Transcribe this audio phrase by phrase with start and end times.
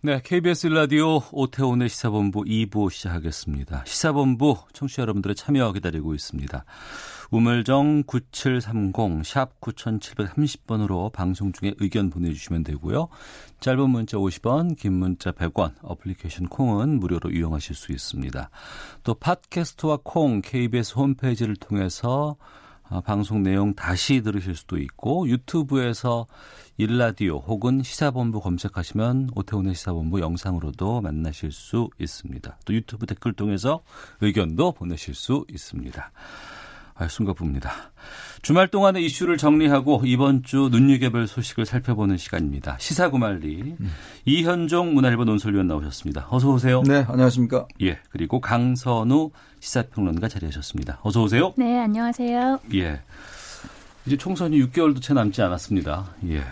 [0.00, 3.82] 네, KBS 라디오 오태훈의 시사본부 2부 시작하겠습니다.
[3.84, 6.64] 시사본부 청취자 여러분들의 참여 기다리고 있습니다.
[7.32, 13.08] 우물정 9730 샵 9730번으로 방송 중에 의견 보내주시면 되고요.
[13.58, 18.50] 짧은 문자 50원, 긴 문자 100원, 어플리케이션 콩은 무료로 이용하실 수 있습니다.
[19.02, 22.67] 또 팟캐스트와 콩 KBS 홈페이지를 통해서 아,
[23.04, 26.26] 방송 내용 다시 들으실 수도 있고 유튜브에서
[26.76, 32.58] 일라디오 혹은 시사본부 검색하시면 오태훈의 시사본부 영상으로도 만나실 수 있습니다.
[32.64, 33.82] 또 유튜브 댓글 통해서
[34.20, 36.12] 의견도 보내실 수 있습니다.
[36.98, 37.72] 아, 숨가쁩니다.
[38.42, 42.76] 주말 동안의 이슈를 정리하고 이번 주 눈여겨볼 소식을 살펴보는 시간입니다.
[42.80, 43.92] 시사구말리 음.
[44.24, 46.26] 이현종 문화일보 논설위원 나오셨습니다.
[46.30, 46.82] 어서 오세요.
[46.82, 47.66] 네, 안녕하십니까.
[47.82, 50.98] 예, 그리고 강선우 시사평론가 자리하셨습니다.
[51.02, 51.54] 어서 오세요.
[51.56, 52.60] 네, 안녕하세요.
[52.74, 53.00] 예.
[54.06, 56.14] 이제 총선이 6개월도 채 남지 않았습니다.
[56.30, 56.42] 예.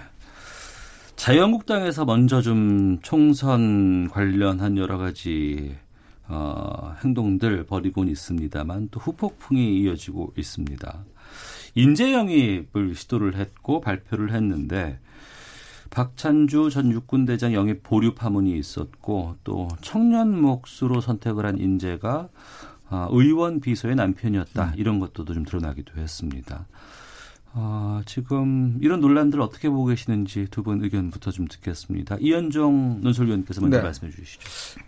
[1.17, 5.74] 자유한국당에서 먼저 좀 총선 관련한 여러 가지
[6.29, 11.05] 어, 행동들 벌이곤 있습니다만 또 후폭풍이 이어지고 있습니다.
[11.75, 14.99] 인재 영입을 시도를 했고 발표를 했는데
[15.91, 22.29] 박찬주 전 육군 대장 영입 보류 파문이 있었고 또 청년 몫으로 선택을 한 인재가
[22.89, 26.67] 어, 의원 비서의 남편이었다 이런 것도 좀 드러나기도 했습니다.
[27.59, 32.17] 아, 지금 이런 논란들 어떻게 보고 계시는지 두 분 의견부터 좀 듣겠습니다.
[32.21, 33.83] 이현종 논설위원께서 먼저 네.
[33.85, 34.41] 말씀해 주시죠.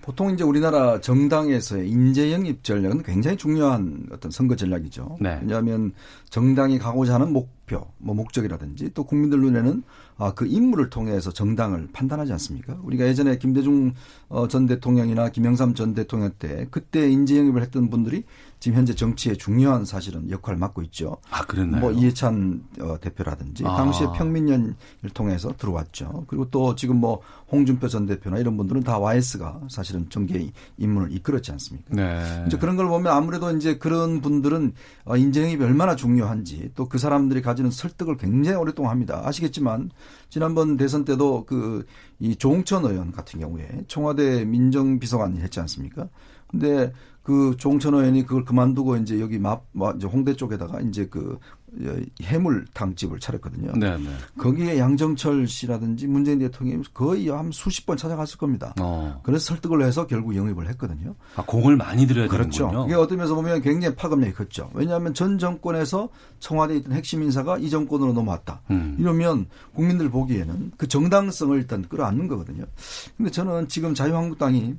[0.02, 5.16] 보통 이제 우리나라 정당에서의 인재 영입 전략은 굉장히 중요한 어떤 선거 전략이죠.
[5.20, 5.38] 네.
[5.41, 5.92] 왜냐하면
[6.30, 9.82] 정당이 가고자 하는 목표, 뭐 목적이라든지 또 국민들 눈에는
[10.19, 12.76] 아, 그 인물을 통해서 정당을 판단하지 않습니까?
[12.82, 13.94] 우리가 예전에 김대중
[14.28, 18.25] 어, 전 대통령이나 김영삼 전 대통령 때 그때 인재 영입을 했던 분들이
[18.60, 21.16] 지금 현재 정치에 중요한 사실은 역할을 맡고 있죠.
[21.30, 21.80] 아, 그랬나요?
[21.80, 23.76] 뭐 이해찬 어, 대표라든지 아.
[23.76, 24.74] 당시에 평민연을
[25.14, 26.24] 통해서 들어왔죠.
[26.26, 27.20] 그리고 또 지금 뭐
[27.50, 31.94] 홍준표 전 대표나 이런 분들은 다 YS가 사실은 정계의 인문을 이끌었지 않습니까?
[31.94, 32.44] 네.
[32.47, 34.72] 이제 그런 걸 보면 아무래도 이제 그런 분들은
[35.04, 39.20] 어, 인재영입이 얼마나 중요한지 또 그 사람들이 가지는 설득을 굉장히 오랫동안 합니다.
[39.24, 39.91] 아시겠지만
[40.30, 41.84] 지난번 대선 때도 그
[42.20, 46.08] 이 조홍천 의원 같은 경우에 청와대 민정비서관이 했지 않습니까?
[46.48, 46.92] 근데
[47.28, 49.59] 그 조홍천 의원이 그걸 그만두고 이제 여기 마,
[49.97, 51.39] 이제 홍대 쪽에다가 이제 그
[52.22, 53.72] 해물탕 집을 차렸거든요.
[53.77, 54.09] 네, 네.
[54.39, 58.72] 거기에 양정철 씨라든지 문재인 대통령이 거의 한 수십 번 찾아갔을 겁니다.
[58.81, 59.21] 어.
[59.22, 61.16] 그래서 설득을 해서 결국 영입을 했거든요.
[61.37, 62.69] 아, 공을 많이 들여야 그렇죠.
[62.69, 62.87] 되는군요.
[62.87, 64.71] 이게 어떤 면에서 보면 굉장히 파급력이 컸죠.
[64.72, 66.09] 왜냐하면 전 정권에서
[66.41, 68.62] 청와대에 있던 핵심 인사가 이 정권으로 넘어왔다.
[68.71, 68.97] 음.
[68.99, 72.65] 이러면 국민들 보기에는 그 정당성을 일단 끌어안는 거거든요.
[73.19, 74.77] 근데 저는 지금 자유한국당이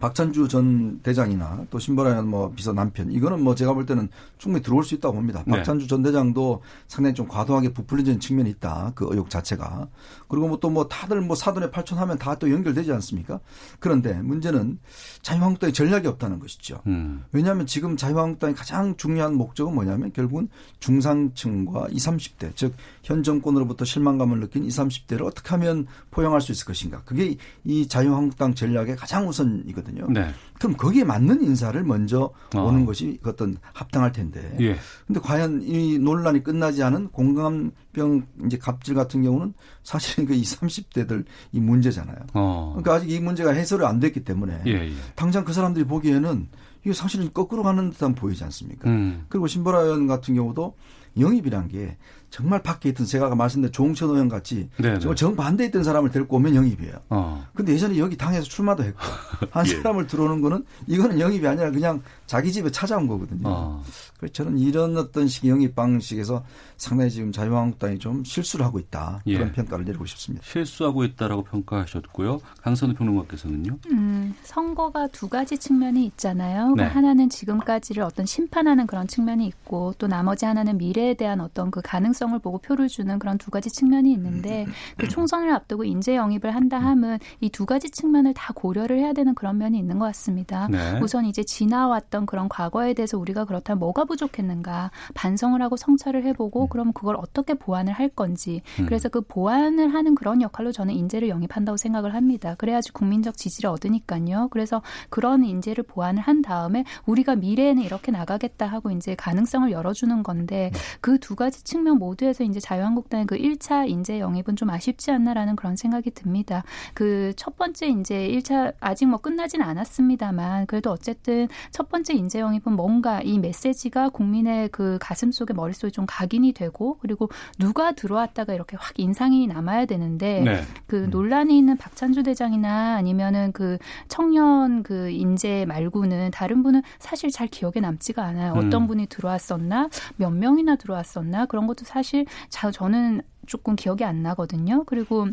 [0.00, 4.84] 박찬주 전 대장이나 또 신보라 뭐 비서 남편 이거는 뭐 제가 볼 때는 충분히 들어올
[4.84, 5.42] 수 있다고 봅니다.
[5.46, 5.56] 네.
[5.56, 8.92] 박찬주 전 대장도 상당히 좀 과도하게 부풀려진 측면이 있다.
[8.94, 9.88] 그 의혹 자체가.
[10.28, 13.38] 그리고 뭐 또뭐 뭐 다들 뭐 사돈의 팔촌하면 다 또 연결되지 않습니까?
[13.78, 14.80] 그런데 문제는
[15.22, 16.80] 자유한국당이 전략이 없다는 것이죠.
[16.88, 17.22] 음.
[17.30, 20.48] 왜냐하면 지금 자유한국당이 가장 중요한 목적은 뭐냐면 결국은
[20.80, 26.66] 중상층과 20, 30대 즉 현 정권으로부터 실망감을 느낀 20, 30대를 어떻게 하면 포용할 수 있을
[26.66, 27.02] 것인가.
[27.04, 29.83] 그게 이 자유한국당 전략의 가장 우선이거든요.
[29.84, 30.06] 거거든요.
[30.08, 30.32] 네.
[30.58, 32.60] 그럼 거기에 맞는 인사를 먼저 어.
[32.60, 34.56] 오는 것이 어떤 합당할 텐데.
[34.60, 34.76] 예.
[35.06, 41.24] 근데 과연 이 논란이 끝나지 않은 공감병 이제 갑질 같은 경우는 사실은 그 20, 30대들
[41.52, 42.16] 이 문제잖아요.
[42.32, 42.72] 어.
[42.74, 44.92] 그러니까 아직 이 문제가 해소를 안 됐기 때문에 예, 예.
[45.14, 46.48] 당장 그 사람들이 보기에는
[46.84, 48.90] 이게 사실은 거꾸로 가는 듯한 보이지 않습니까?
[48.90, 49.24] 음.
[49.28, 50.76] 그리고 신보라 의원 같은 경우도
[51.18, 51.96] 영입이란 게
[52.34, 54.98] 정말 밖에 있던 제가 말씀드린 조홍천 의원 같이 네네.
[54.98, 56.94] 정말 정반대에 있던 사람을 데리고 오면 영입이에요.
[57.10, 57.46] 어.
[57.54, 58.98] 근데 예전에 여기 당에서 출마도 했고
[59.52, 59.70] 한 예.
[59.70, 63.48] 사람을 들어오는 거는 이거는 영입이 아니라 그냥 자기 집에 찾아온 거거든요.
[63.48, 63.82] 어.
[64.18, 66.44] 그래서 저는 이런 어떤 식의 영입 방식에서
[66.76, 69.22] 상당히 지금 자유한국당이 좀 실수를 하고 있다.
[69.26, 69.34] 예.
[69.34, 70.44] 그런 평가를 내리고 싶습니다.
[70.46, 72.40] 실수하고 있다라고 평가하셨고요.
[72.62, 73.78] 강선우 평론가께서는요.
[73.92, 76.74] 음, 선거가 두 가지 측면이 있잖아요.
[76.76, 76.84] 네.
[76.84, 81.80] 하나는 지금까지를 어떤 심판하는 그런 측면이 있고 또 나머지 하나는 미래 미래에 대한 어떤 그
[81.82, 84.66] 가능성을 보고 표를 주는 그런 두 가지 측면이 있는데
[84.96, 89.34] 그 총선을 앞두고 인재 영입을 한다 함은 이 두 가지 측면을 다 고려를 해야 되는
[89.34, 90.66] 그런 면이 있는 것 같습니다.
[90.68, 90.98] 네.
[91.00, 96.92] 우선 이제 지나왔던 그런 과거에 대해서 우리가 그렇다면 뭐가 부족했는가 반성을 하고 성찰을 해보고 그럼
[96.92, 102.14] 그걸 어떻게 보완을 할 건지 그래서 그 보완을 하는 그런 역할로 저는 인재를 영입한다고 생각을
[102.14, 102.54] 합니다.
[102.56, 104.48] 그래야지 국민적 지지를 얻으니까요.
[104.50, 110.70] 그래서 그런 인재를 보완을 한 다음에 우리가 미래에는 이렇게 나가겠다 하고 이제 가능성을 열어주는 건데
[111.00, 115.74] 그 두 가지 측면 모두에서 이제 자유한국당의 그 1차 인재 영입은 좀 아쉽지 않나라는 그런
[115.76, 116.64] 생각이 듭니다.
[116.92, 122.72] 그 첫 번째 이제 1차 아직 뭐 끝나진 않았습니다만 그래도 어쨌든 첫 번째 인재 영입은
[122.74, 128.76] 뭔가 이 메시지가 국민의 그 가슴 속에 머릿속에 좀 각인이 되고 그리고 누가 들어왔다가 이렇게
[128.78, 130.62] 확 인상이 남아야 되는데 네.
[130.86, 133.78] 그 논란이 있는 박찬주 대장이나 아니면은 그
[134.08, 138.52] 청년 그 인재 말고는 다른 분은 사실 잘 기억에 남지가 않아요.
[138.52, 138.86] 어떤 음.
[138.86, 144.84] 분이 들어왔었나, 몇 명이나 들어왔었나 그런 것도 사실 자 저는 조금 기억이 안 나거든요.
[144.84, 145.28] 그리고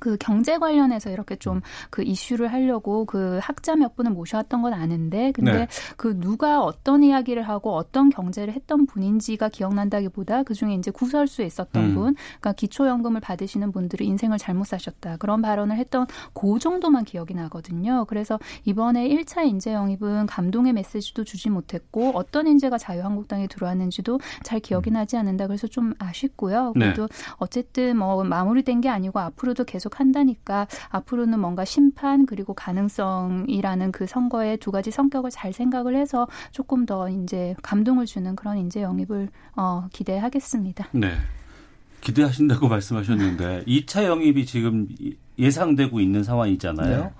[0.00, 1.60] 그 경제 관련해서 이렇게 좀
[1.90, 5.68] 그 이슈를 하려고 그 학자 몇 분을 모셔왔던 건 아는데 근데 네.
[5.96, 11.84] 그 누가 어떤 이야기를 하고 어떤 경제를 했던 분인지가 기억난다기보다 그 중에 이제 구설수에 있었던
[11.84, 11.94] 음.
[11.94, 18.04] 분, 그러니까 기초연금을 받으시는 분들이 인생을 잘못 사셨다 그런 발언을 했던 그 정도만 기억이 나거든요.
[18.06, 24.90] 그래서 이번에 1차 인재 영입은 감동의 메시지도 주지 못했고 어떤 인재가 자유한국당에 들어왔는지도 잘 기억이
[24.90, 25.46] 나지 않는다.
[25.46, 26.72] 그래서 좀 아쉽고요.
[26.76, 26.86] 네.
[26.86, 34.06] 그래도 어쨌든 뭐 마무리된 게 아니고 앞으로도 계속 한다니까 앞으로는 뭔가 심판 그리고 가능성이라는 그
[34.06, 39.28] 선거의 두 가지 성격을 잘 생각을 해서 조금 더 이제 감동을 주는 그런 인재 영입을
[39.56, 40.88] 어, 기대하겠습니다.
[40.92, 41.12] 네.
[42.00, 44.88] 기대하신다고 말씀하셨는데 2차 영입이 지금
[45.38, 47.04] 예상되고 있는 상황이잖아요.
[47.04, 47.10] 네.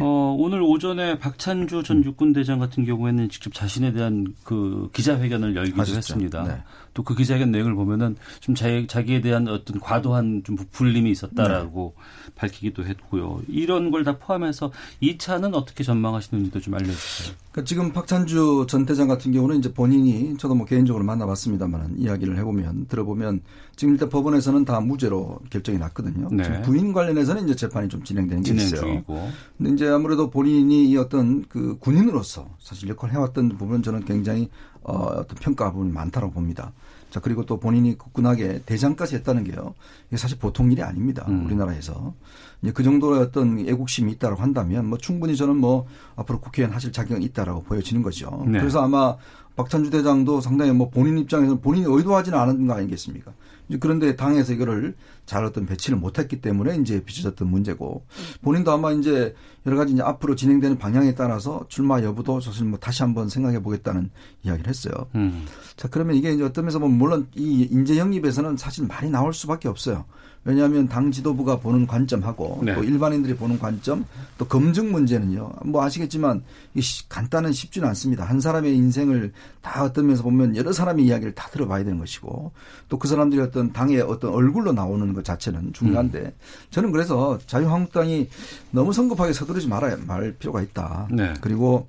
[0.00, 5.80] 어, 오늘 오전에 박찬주 전 육군 대장 같은 경우에는 직접 자신에 대한 그 기자회견을 열기도
[5.80, 5.96] 하셨죠.
[5.98, 6.42] 했습니다.
[6.44, 6.62] 네.
[6.94, 12.32] 또그 기자회견 내용을 보면은 좀 자기, 자기에 대한 어떤 과도한 좀 부풀림이 있었다라고 네.
[12.34, 13.42] 밝히기도 했고요.
[13.48, 14.72] 이런 걸 다 포함해서
[15.02, 17.34] 2차는 어떻게 전망하시는지도 좀 알려주세요.
[17.52, 22.86] 그러니까 지금 박찬주 전 대장 같은 경우는 이제 본인이 저도 뭐 개인적으로 만나봤습니다만 이야기를 해보면
[22.88, 23.40] 들어보면
[23.78, 26.28] 지금 일단 법원에서는 다 무죄로 결정이 났거든요.
[26.32, 26.42] 네.
[26.42, 28.80] 지금 부인 관련해서는 이제 재판이 좀 진행되는 게 진행 있어요.
[28.80, 29.30] 중이고.
[29.56, 34.50] 근데 이제 아무래도 본인이 이 어떤 그 군인으로서 사실 역할을 해왔던 부분 저는 굉장히
[34.82, 36.72] 어, 어떤 평가 부분이 많다고 봅니다.
[37.10, 39.74] 자 그리고 또 본인이 굳건하게 대장까지 했다는 게요.
[40.08, 41.24] 이게 사실 보통 일이 아닙니다.
[41.28, 41.46] 음.
[41.46, 42.14] 우리나라에서
[42.62, 45.86] 이제 그 정도의 어떤 애국심이 있다라고 한다면 뭐 충분히 저는 뭐
[46.16, 48.42] 앞으로 국회의원 하실 자격은 있다라고 보여지는 거죠.
[48.44, 48.58] 네.
[48.58, 49.16] 그래서 아마
[49.54, 53.32] 박찬주 대장도 상당히 뭐 본인 입장에서는 본인이 의도하지는 않은 거 아니겠습니까?
[53.80, 54.94] 그런데 당에서 이거를
[55.26, 58.06] 잘 어떤 배치를 못했기 때문에 이제 빚어졌던 문제고
[58.40, 59.34] 본인도 아마 이제
[59.66, 64.10] 여러 가지 이제 앞으로 진행되는 방향에 따라서 출마 여부도 사실 뭐 다시 한번 생각해 보겠다는
[64.42, 64.94] 이야기를 했어요.
[65.14, 65.44] 음.
[65.76, 69.68] 자 그러면 이게 이제 어떤 면에서 보면 물론 이 인재 영입에서는 사실 많이 나올 수밖에
[69.68, 70.06] 없어요.
[70.48, 72.74] 왜냐하면 당 지도부가 보는 관점하고 네.
[72.74, 74.06] 또 일반인들이 보는 관점
[74.38, 75.52] 또 검증 문제는요.
[75.66, 76.42] 뭐 아시겠지만
[76.74, 76.80] 이
[77.10, 78.24] 간단한 쉽지는 않습니다.
[78.24, 82.52] 한 사람의 인생을 다 어떤 면에서 보면 여러 사람의 이야기를 다 들어봐야 되는 것이고
[82.88, 86.32] 또 그 사람들이 어떤 당의 어떤 얼굴로 나오는 것 자체는 중요한데 음.
[86.70, 88.28] 저는 그래서 자유한국당이
[88.70, 91.08] 너무 성급하게 서두르지 말아야 말 필요가 있다.
[91.12, 91.34] 네.
[91.40, 91.86] 그리고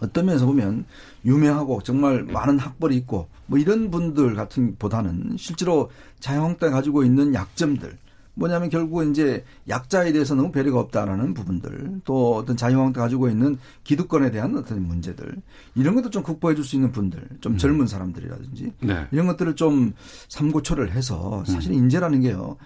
[0.00, 0.84] 어떤 면에서 보면
[1.24, 5.90] 유명하고 정말 많은 학벌이 있고 뭐 이런 분들 같은 보다는 실제로
[6.20, 7.98] 자유한국당이 가지고 있는 약점들
[8.34, 14.30] 뭐냐면 결국 이제 약자에 대해서 너무 배려가 없다라는 부분들 또 어떤 자유한국당 가지고 있는 기득권에
[14.30, 15.36] 대한 어떤 문제들
[15.74, 19.06] 이런 것도 좀 극복해 줄 수 있는 분들 좀 젊은 사람들이라든지 네.
[19.10, 19.92] 이런 것들을 좀
[20.28, 22.56] 삼고초를 해서 사실 인재라는 게요.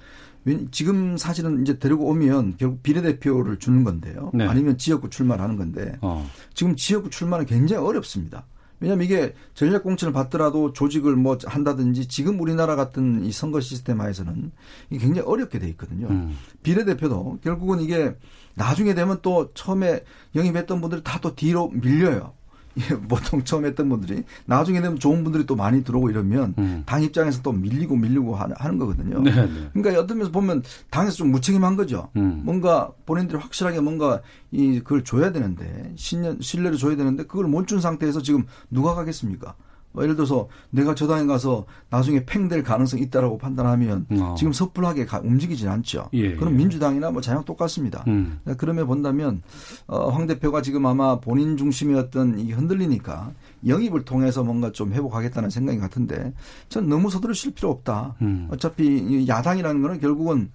[0.44, 4.30] 웬- 지금 사실은 이제 데리고 오면 결국 비례대표를 주는 건데요.
[4.34, 4.46] 네.
[4.46, 6.28] 아니면 지역구 출마를 하는 건데 어.
[6.54, 8.44] 지금 지역구 출마는 굉장히 어렵습니다.
[8.80, 14.50] 왜냐하면 이게 전략 공천을 받더라도 조직을 뭐 한다든지 지금 우리나라 같은 이 선거 시스템 하에서는
[14.90, 16.08] 굉장히 어렵게 돼 있거든요.
[16.08, 16.36] 음.
[16.62, 18.14] 비례대표도 결국은 이게
[18.54, 20.02] 나중에 되면 또 처음에
[20.34, 22.32] 영입했던 분들이 다 또 뒤로 밀려요.
[22.78, 26.82] 예, 보통 처음 했던 분들이 나중에 되면 좋은 분들이 또 많이 들어오고 이러면 음.
[26.86, 29.20] 당 입장에서 또 밀리고 밀리고 하는, 거거든요.
[29.20, 29.70] 네, 네.
[29.72, 32.08] 그러니까 어떤 면에서 보면 당에서 좀 무책임한 거죠.
[32.16, 32.42] 음.
[32.44, 37.80] 뭔가 본인들이 확실하게 뭔가 이 그걸 줘야 되는데 신뢰, 신뢰를 줘야 되는데 그걸 못 준
[37.80, 39.54] 상태에서 지금 누가 가겠습니까?
[39.94, 44.34] 뭐 예를 들어서 내가 저 당에 가서 나중에 팽될 가능성이 있다라고 판단하면 어.
[44.36, 46.08] 지금 섣불하게 가, 움직이진 않죠.
[46.12, 46.56] 예, 그럼 예.
[46.58, 48.02] 민주당이나 뭐 자유랑 똑같습니다.
[48.08, 48.40] 음.
[48.42, 49.42] 그러니까 그러면 본다면
[49.86, 53.32] 어, 황 대표가 지금 아마 본인 중심의 어떤 이 흔들리니까
[53.66, 56.34] 영입을 통해서 뭔가 좀 회복하겠다는 생각이 같은데
[56.68, 58.16] 전 너무 서두르실 필요 없다.
[58.20, 58.48] 음.
[58.50, 60.50] 어차피 이 야당이라는 거는 결국은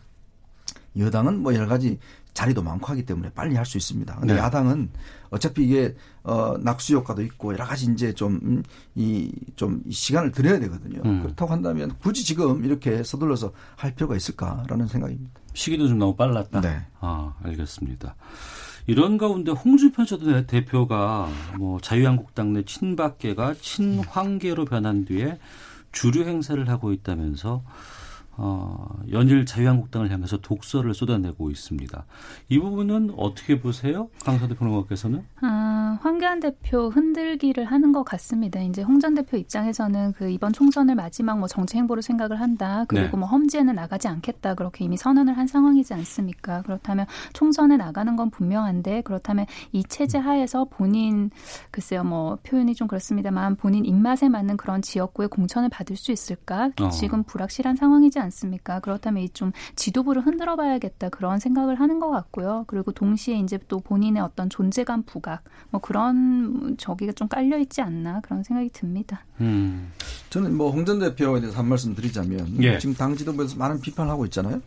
[0.98, 1.98] 여당은 뭐 여러 가지
[2.40, 4.16] 자리도 많고 하기 때문에 빨리 할 수 있습니다.
[4.16, 4.40] 근데 네.
[4.40, 4.90] 야당은
[5.30, 8.64] 어차피 이게 어 낙수 효과도 있고 여러 가지 이제 좀
[8.96, 11.02] 이 좀 시간을 들여야 되거든요.
[11.04, 11.22] 음.
[11.22, 15.40] 그렇다고 한다면 굳이 지금 이렇게 서둘러서 할 필요가 있을까라는 생각입니다.
[15.54, 16.62] 시기도 좀 너무 빨랐다.
[16.62, 16.86] 네.
[17.02, 18.16] 아, 알겠습니다.
[18.88, 25.38] 이런 가운데 홍준표 전 대표가 뭐 자유한국당 내 친박계가 친황계로 변한 뒤에
[25.92, 27.64] 주류 행사를 하고 있다면서
[28.42, 32.06] 어, 연일 자유한국당을 향해서 독서를 쏟아내고 있습니다.
[32.48, 34.10] 이 부분은 어떻게 보세요?
[34.24, 35.26] 강서대 평론가께서는?
[35.42, 35.69] 아,
[36.02, 38.62] 황교안 대표 흔들기를 하는 것 같습니다.
[38.62, 42.84] 이제 홍 전 대표 입장에서는 그 이번 총선을 마지막 뭐 정치 행보로 생각을 한다.
[42.90, 43.18] 그리고 네.
[43.18, 44.56] 뭐 험지에는 나가지 않겠다.
[44.56, 46.62] 그렇게 이미 선언을 한 상황이지 않습니까?
[46.64, 51.32] 그렇다면 총선에 나가는 건 분명한데 그렇다면 이 체제 하에서 본인
[51.72, 56.72] 글쎄요 뭐 표현이 좀 그렇습니다만 본인 입맛에 맞는 그런 지역구의 공천을 받을 수 있을까?
[56.82, 56.90] 어.
[56.90, 58.80] 지금 불확실한 상황이지 않습니까?
[58.82, 62.66] 그렇다면 이 좀 지도부를 흔들어 봐야겠다 그런 생각을 하는 것 같고요.
[62.68, 68.22] 그리고 동시에 이제 또 본인의 어떤 존재감 부각 뭐 그런 저기가 좀 깔려 있지 않나
[68.22, 69.26] 그런 생각이 듭니다.
[69.42, 69.92] 음,
[70.30, 72.78] 저는 뭐 홍전 대표에 대해서 한 말씀 드리자면 예.
[72.78, 74.62] 지금 당 지도부에서 많은 비판을 하고 있잖아요.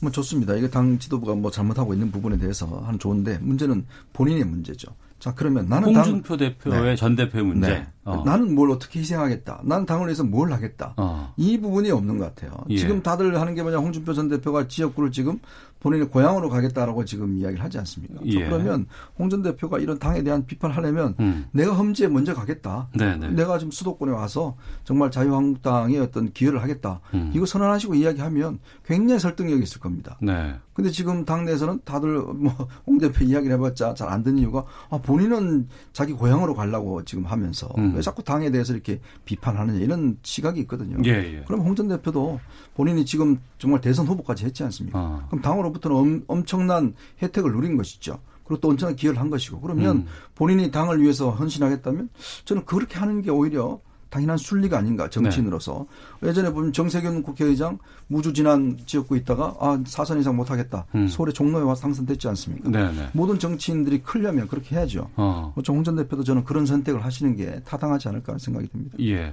[0.00, 0.54] 뭐 좋습니다.
[0.54, 4.92] 이게 당 지도부가 뭐 잘못하고 있는 부분에 대해서 하는 좋은데 문제는 본인의 문제죠.
[5.18, 6.94] 자 그러면 나는 당 홍준표 대표의 네.
[6.94, 7.68] 전 대표의 문제.
[7.70, 7.86] 네.
[8.04, 8.22] 어.
[8.24, 9.62] 나는 뭘 어떻게 희생하겠다.
[9.64, 10.94] 나는 당을 위해서 뭘 하겠다.
[10.96, 11.34] 어.
[11.36, 12.56] 이 부분이 없는 것 같아요.
[12.70, 12.76] 예.
[12.76, 15.40] 지금 다들 하는 게 뭐냐 홍준표 전 대표가 지역구를 지금
[15.80, 18.16] 본인의 고향으로 가겠다라고 지금 이야기를 하지 않습니까?
[18.16, 18.44] 자, 예.
[18.44, 18.86] 그러면
[19.18, 21.46] 홍 전 대표가 이런 당에 대한 비판을 하려면 음.
[21.52, 22.88] 내가 험지에 먼저 가겠다.
[22.96, 23.28] 네네.
[23.32, 27.00] 내가 지금 수도권에 와서 정말 자유한국당의 어떤 기여를 하겠다.
[27.14, 27.30] 음.
[27.34, 30.16] 이거 선언하시고 이야기하면 굉장히 설득력이 있을 겁니다.
[30.22, 30.54] 네.
[30.78, 36.12] 근데 지금 당내에서는 다들 뭐홍 대표 이야기를 해봤자 잘 안 듣는 이유가 아, 본인은 자기
[36.12, 37.94] 고향으로 가려고 지금 하면서 음.
[37.96, 40.96] 왜 자꾸 당에 대해서 이렇게 비판하느냐 이런 시각이 있거든요.
[41.04, 41.44] 예, 예.
[41.48, 42.38] 그럼 홍 전 대표도
[42.74, 44.98] 본인이 지금 정말 대선 후보까지 했지 않습니까?
[45.00, 45.26] 어.
[45.28, 48.20] 그럼 당으로부터는 엄, 엄청난 혜택을 누린 것이죠.
[48.44, 50.06] 그리고 또 엄청난 기여를 한 것이고 그러면 음.
[50.36, 52.08] 본인이 당을 위해서 헌신하겠다면
[52.44, 55.86] 저는 그렇게 하는 게 오히려 당연한 순리가 아닌가 정치인으로서
[56.20, 56.28] 네.
[56.28, 61.08] 예전에 보면 정세균 국회의장 무주 지난 지역구 있다가 아 사선 이상 못하겠다 음.
[61.08, 62.70] 서울의 종로에 와서 당선됐지 않습니까?
[62.70, 63.10] 네네.
[63.12, 65.10] 모든 정치인들이 클려면 그렇게 해야죠.
[65.16, 65.52] 어.
[65.68, 68.96] 홍전 대표도 저는 그런 선택을 하시는 게 타당하지 않을까 하는 생각이 듭니다.
[69.00, 69.32] 예.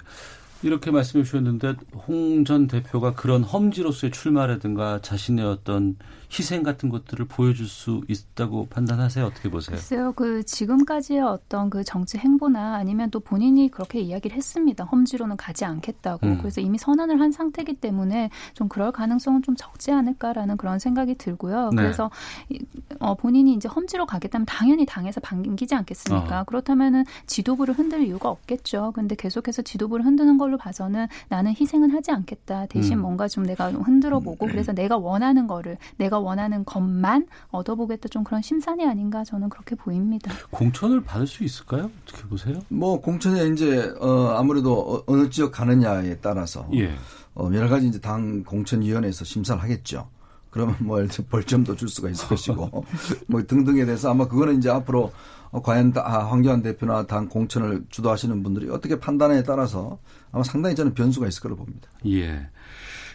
[0.64, 1.76] 이렇게 말씀해 주셨는데
[2.08, 5.96] 홍 전 대표가 그런 험지로서의 출마라든가 자신의 어떤
[6.32, 9.26] 희생 같은 것들을 보여줄 수 있다고 판단하세요?
[9.26, 9.76] 어떻게 보세요?
[9.78, 14.84] 글쎄요, 그 지금까지의 어떤 그 정치 행보나 아니면 또 본인이 그렇게 이야기를 했습니다.
[14.86, 16.26] 험지로는 가지 않겠다고.
[16.26, 16.38] 음.
[16.40, 21.70] 그래서 이미 선언을 한 상태이기 때문에 좀 그럴 가능성은 좀 적지 않을까라는 그런 생각이 들고요.
[21.72, 21.76] 네.
[21.82, 22.10] 그래서
[22.50, 22.60] 이-
[23.00, 26.42] 어, 본인이 이제 험지로 가겠다면 당연히 당에서 반기지 않겠습니까?
[26.42, 26.44] 어.
[26.46, 28.92] 그렇다면은 지도부를 흔들 이유가 없겠죠.
[28.96, 32.66] 근데 계속해서 지도부를 흔드는 걸로 봐서는 나는 희생은 하지 않겠다.
[32.68, 33.02] 대신 음.
[33.02, 38.10] 뭔가 좀 내가 흔들어 보고 그래서 내가 원하는 거를 내가 원하는 것만 얻어보겠다.
[38.10, 40.32] 좀 그런 심산이 아닌가 저는 그렇게 보입니다.
[40.52, 41.90] 공천을 받을 수 있을까요?
[42.04, 42.60] 어떻게 보세요?
[42.70, 46.96] 뭐 공천에 이제 어 아무래도 어- 어느 지역 가느냐에 따라서 예.
[47.36, 50.10] 어 여러 가지 이제 당 공천위원회에서 심사를 하겠죠.
[50.50, 52.86] 그러면 뭐 예를 들어 벌점도 줄 수가 있을 것이고
[53.28, 55.12] 뭐 등등에 대해서 아마 그거는 이제 앞으로
[55.52, 60.00] 어, 과연 다- 아, 황교안 대표나 당 공천을 주도하시는 분들이 어떻게 판단에 따라서
[60.32, 61.90] 아마 상당히 저는 변수가 있을 거로 봅니다.
[62.08, 62.48] 예.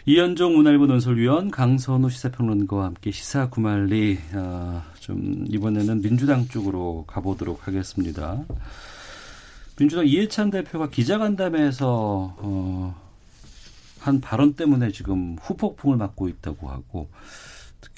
[0.07, 8.43] 이현종 문화일보 논설위원 강선우 시사평론가와 함께 시사 구말리 어, 좀 이번에는 민주당 쪽으로 가보도록 하겠습니다.
[9.77, 12.95] 민주당 이해찬 대표가 기자간담회에서 어,
[13.99, 17.07] 한 발언 때문에 지금 후폭풍을 맞고 있다고 하고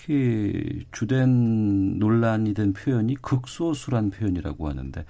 [0.04, 5.06] 특히 주된 논란이 된 표현이 극소수란 표현이라고 하는데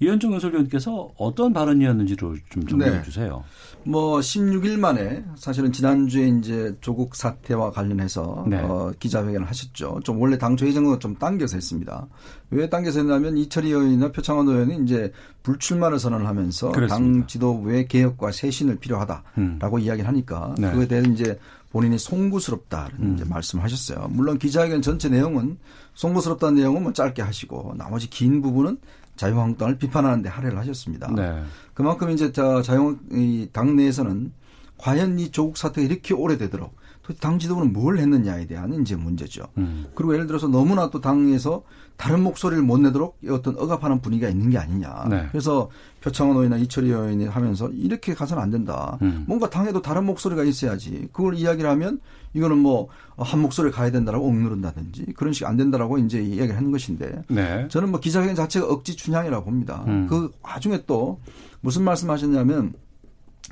[0.00, 3.02] 이현종 논설위원께서 어떤 발언이었는지를 좀 정리해 네.
[3.02, 3.42] 주세요.
[3.84, 8.58] 뭐 16일 만에 사실은 지난주에 이제 조국 사태와 관련해서 네.
[8.58, 10.00] 어, 기자회견을 하셨죠.
[10.04, 12.06] 좀 원래 당초 예정은 좀 당겨서 했습니다.
[12.50, 15.12] 왜 당겨서 했냐면 이철희 의원이나 표창원 의원이 이제
[15.44, 16.94] 불출마를 선언을 하면서 그렇습니다.
[16.94, 19.80] 당 지도부의 개혁과 쇄신을 필요하다라고 음.
[19.80, 20.70] 이야기를 하니까 네.
[20.70, 21.38] 그거에 대해 이제
[21.70, 23.14] 본인이 송구스럽다는 음.
[23.14, 24.08] 이제 말씀하셨어요.
[24.10, 25.58] 물론 기자회견 전체 내용은
[25.94, 28.78] 송구스럽다는 내용은 뭐 짧게 하시고 나머지 긴 부분은
[29.16, 31.10] 자유한국당을 비판하는데 할애를 하셨습니다.
[31.10, 31.42] 네.
[31.74, 34.32] 그만큼 이제 자, 자영, 이 당내에서는
[34.78, 36.74] 과연 이 조국 사태가 이렇게 오래되도록
[37.20, 39.44] 당 지도부는 뭘 했느냐에 대한 이제 문제죠.
[39.58, 39.86] 음.
[39.94, 41.62] 그리고 예를 들어서 너무나 또 당에서
[41.96, 45.06] 다른 목소리를 못 내도록 어떤 억압하는 분위기가 있는 게 아니냐.
[45.08, 45.26] 네.
[45.30, 45.70] 그래서
[46.06, 48.96] 표창원 의원이나 이철희 의원이 하면서 이렇게 가서는 안 된다.
[49.02, 49.24] 음.
[49.26, 51.08] 뭔가 당에도 다른 목소리가 있어야지.
[51.12, 51.98] 그걸 이야기를 하면
[52.32, 57.22] 이거는 뭐 한 목소리를 가야 된다라고 억누른다든지 그런 식이 안 된다라고 이제 이야기를 하는 것인데
[57.28, 57.66] 네.
[57.68, 59.84] 저는 뭐 기자회견 자체가 억지 춘향이라고 봅니다.
[59.86, 60.06] 음.
[60.08, 61.20] 그 와중에 또
[61.60, 62.74] 무슨 말씀하셨냐면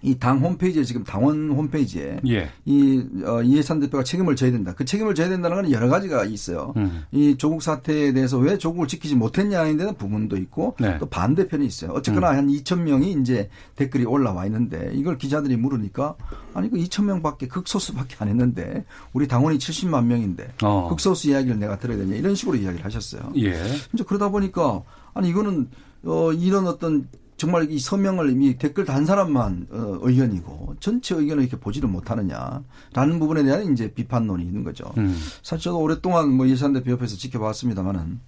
[0.02, 2.50] 이 당 홈페이지에 지금 당원 홈페이지에 예.
[2.64, 4.74] 이 어, 이해찬 대표가 책임을 져야 된다.
[4.74, 6.72] 그 책임을 져야 된다는 건 여러 가지가 있어요.
[6.76, 7.04] 음.
[7.12, 10.98] 이 조국 사태에 대해서 왜 조국을 지키지 못했냐에 대한 부분도 있고 네.
[10.98, 11.92] 또 반대편이 있어요.
[11.92, 12.36] 어쨌거나 음.
[12.36, 16.16] 한 2천 명이 이제 댓글이 올라와 있는데 이걸 기자들이 물으니까
[16.54, 20.88] 아니 그 2천 명밖에 극소수밖에 안 했는데 우리 당원이 70만 명인데 어.
[20.88, 23.32] 극소수 이야기를 내가 들어야 되냐 이런 식으로 이야기를 하셨어요.
[23.36, 23.54] 예.
[23.92, 24.82] 이제 그러다 보니까
[25.14, 25.68] 아니 이거는
[26.04, 31.58] 어 이런 어떤 정말 이 서명을 이미 댓글 단 사람만 어, 의견이고 전체 의견을 이렇게
[31.58, 34.84] 보지를 못하느냐라는 부분에 대한 이제 비판론이 있는 거죠.
[34.98, 35.18] 음.
[35.42, 38.20] 사실 저도 오랫동안 뭐 이해찬 대표 옆에서 지켜봤습니다만은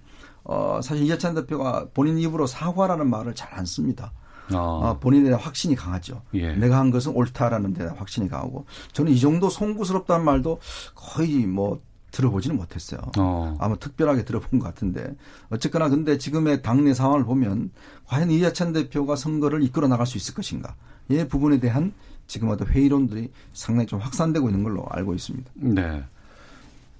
[0.43, 4.11] 어 사실 이해찬 대표가 본인 입으로 사과라는 말을 잘 안 씁니다.
[4.53, 4.81] 어.
[4.83, 6.21] 아, 본인에 대한 확신이 강하죠.
[6.35, 6.53] 예.
[6.53, 10.59] 내가 한 것은 옳다라는 데 대한 확신이 강하고 저는 이 정도 송구스럽다는 말도
[10.95, 12.99] 거의 뭐 들어보지는 못했어요.
[13.17, 13.55] 어.
[13.59, 15.15] 아마 특별하게 들어본 것 같은데
[15.49, 17.71] 어쨌거나 근데 지금의 당내 상황을 보면
[18.05, 20.75] 과연 이해찬 대표가 선거를 이끌어 나갈 수 있을 것인가
[21.09, 21.93] 이 부분에 대한
[22.27, 25.51] 지금 어떤 회의론들이 상당히 좀 확산되고 있는 걸로 알고 있습니다.
[25.55, 26.03] 네.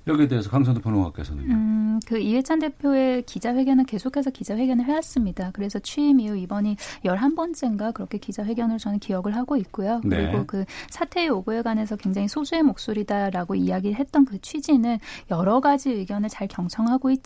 [0.08, 1.54] 여기에 대해서 강선도 평론가께서는요.
[1.54, 5.52] 음, 그 이해찬 대표의 기자회견은 계속해서 기자회견을 해왔습니다.
[5.54, 10.02] 그래서 취임 이후 이번이 11번째인가 그렇게 기자회견을 저는 기억을 하고 있고요.
[10.04, 10.32] 네.
[10.32, 15.00] 그리고 그 사태의 오보에 관해서 굉장히 소수의 목소리다라고 이야기를 했던 그 취지는
[15.30, 17.22] 여러 가지 의견을 잘 경청하고 있,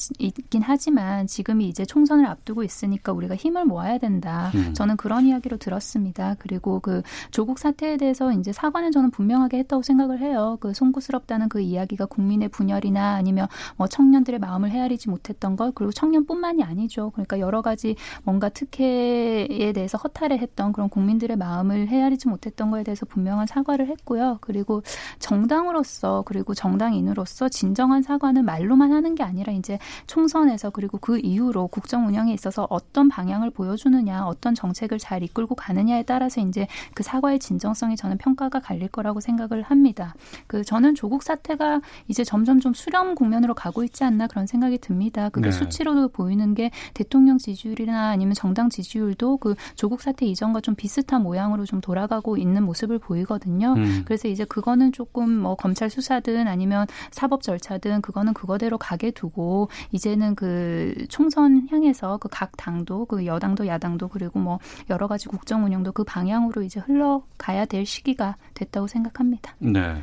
[0.50, 4.52] 긴 하지만 지금이 이제 총선을 앞두고 있으니까 우리가 힘을 모아야 된다.
[4.56, 4.74] 음.
[4.74, 6.36] 저는 그런 이야기로 들었습니다.
[6.40, 10.58] 그리고 그 조국 사태에 대해서 이제 사과는 저는 분명하게 했다고 생각을 해요.
[10.60, 13.48] 그 송구스럽다는 그 이야기가 국민의 분열 이나 아니면
[13.78, 17.12] 뭐 청년들의 마음을 헤아리지 못했던 것 그리고 청년뿐만이 아니죠.
[17.12, 23.48] 그러니까 여러 가지 뭔가 특혜에 대해서 허탈해했던 그런 국민들의 마음을 헤아리지 못했던 거에 대해서 분명한
[23.48, 24.38] 사과를 했고요.
[24.42, 24.82] 그리고
[25.20, 32.08] 정당으로서 그리고 정당인으로서 진정한 사과는 말로만 하는 게 아니라 이제 총선에서 그리고 그 이후로 국정
[32.08, 37.96] 운영에 있어서 어떤 방향을 보여주느냐, 어떤 정책을 잘 이끌고 가느냐에 따라서 이제 그 사과의 진정성이
[37.96, 40.16] 저는 평가가 갈릴 거라고 생각을 합니다.
[40.48, 45.30] 그 저는 조국 사태가 이제 점점 좀 수렴 국면으로 가고 있지 않나 그런 생각이 듭니다.
[45.30, 45.52] 그게 네.
[45.52, 51.66] 수치로도 보이는 게 대통령 지지율이나 아니면 정당 지지율도 그 조국 사태 이전과 좀 비슷한 모양으로
[51.66, 53.74] 좀 돌아가고 있는 모습을 보이거든요.
[53.74, 54.02] 음.
[54.06, 60.36] 그래서 이제 그거는 조금 뭐 검찰 수사든 아니면 사법 절차든 그거는 그거대로 가게 두고 이제는
[60.36, 64.58] 그 총선 향해서 그 각 당도 그 여당도 야당도 그리고 뭐
[64.90, 69.56] 여러 가지 국정 운영도 그 방향으로 이제 흘러가야 될 시기가 됐다고 생각합니다.
[69.60, 70.02] 네.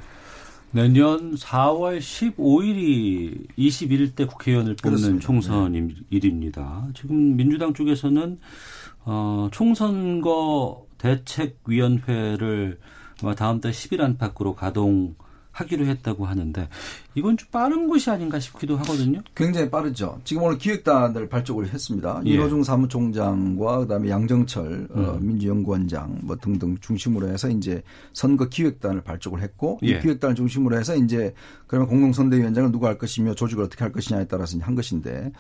[0.70, 5.26] 내년 4월 15일이 21대 국회의원을 뽑는 그렇습니다.
[5.26, 6.88] 총선일입니다.
[6.94, 8.38] 지금 민주당 쪽에서는
[9.04, 12.78] 어, 총선거 대책위원회를
[13.36, 15.14] 다음 달 10일 안팎으로 가동
[15.58, 16.68] 하기로 했다고 하는데
[17.14, 19.20] 이건 좀 빠른 것이 아닌가 싶기도 하거든요.
[19.34, 20.18] 굉장히 빠르죠.
[20.24, 22.22] 지금 오늘 기획단을 발족을 했습니다.
[22.26, 22.30] 예.
[22.30, 25.26] 이호중 사무총장과 그다음에 양정철 어, 음.
[25.26, 27.82] 민주연구원장 뭐 등등 중심으로 해서 이제
[28.14, 29.88] 선거 기획단을 발족을 했고 예.
[29.88, 31.34] 이 기획단을 중심으로 해서 이제
[31.66, 35.32] 그러면 공동선대위원장을 누가 할 것이며 조직을 어떻게 할 것이냐에 따라서 한 것인데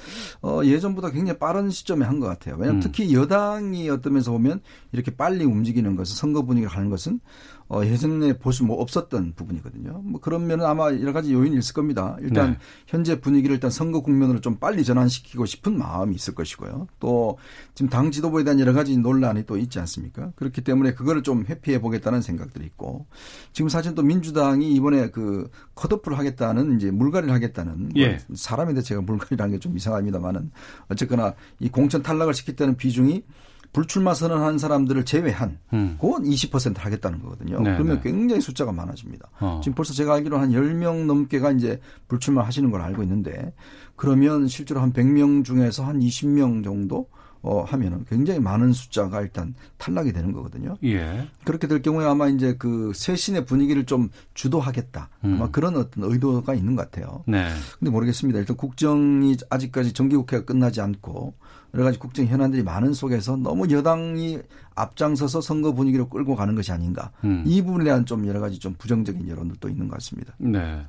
[0.42, 2.56] 어, 예전보다 굉장히 빠른 시점에 한 것 같아요.
[2.56, 2.80] 왜냐하면 음.
[2.82, 7.20] 특히 여당이 어떤 면에서 보면 이렇게 빨리 움직이는 것은 선거 분위기를 하는 것은
[7.68, 10.00] 어, 예전에 보수 뭐 없었던 부분이거든요.
[10.02, 12.16] 뭐 그런 면은 아마 여러 가지 요인이 있을 겁니다.
[12.20, 12.58] 일단 네.
[12.86, 16.88] 현재 분위기를 일단 선거 국면으로 좀 빨리 전환시키고 싶은 마음이 있을 것이고요.
[16.98, 17.36] 또
[17.74, 20.32] 지금 당 지도부에 대한 여러 가지 논란이 또 있지 않습니까?
[20.34, 23.06] 그렇기 때문에 그거를 좀 회피해 보겠다는 생각들이 있고
[23.52, 28.08] 지금 사실 또 민주당이 이번에 그 컷오프를 하겠다는 이제 물갈이를 하겠다는 예.
[28.08, 30.50] 뭐 사람인데 제가 물갈이라는 게 좀 이상합니다만은
[30.88, 33.24] 어쨌거나 이 공천 탈락을 시켰다는 비중이
[33.72, 35.96] 불출마 선언한 사람들을 제외한 음.
[36.00, 37.60] 그건 20% 하겠다는 거거든요.
[37.60, 38.10] 네, 그러면 네.
[38.10, 39.28] 굉장히 숫자가 많아집니다.
[39.40, 39.60] 어.
[39.62, 43.52] 지금 벌써 제가 알기로 한 10명 넘게가 이제 불출마 하시는 걸 알고 있는데
[43.96, 47.08] 그러면 실제로 한 100명 중에서 한 20명 정도
[47.40, 50.76] 어 하면은 굉장히 많은 숫자가 일단 탈락이 되는 거거든요.
[50.82, 51.28] 예.
[51.44, 55.08] 그렇게 될 경우에 아마 이제 그 쇄신의 분위기를 좀 주도하겠다.
[55.22, 55.52] 아마 음.
[55.52, 57.22] 그런 어떤 의도가 있는 것 같아요.
[57.28, 57.48] 네.
[57.78, 58.40] 근데 모르겠습니다.
[58.40, 61.34] 일단 국정이 아직까지 정기국회가 끝나지 않고
[61.74, 64.38] 여러 가지 국정 현안들이 많은 속에서 너무 여당이
[64.74, 67.10] 앞장서서 선거 분위기로 끌고 가는 것이 아닌가.
[67.24, 67.44] 음.
[67.46, 70.34] 이 부분에 대한 좀 여러 가지 좀 부정적인 여론도 있는 것 같습니다.
[70.38, 70.82] 네.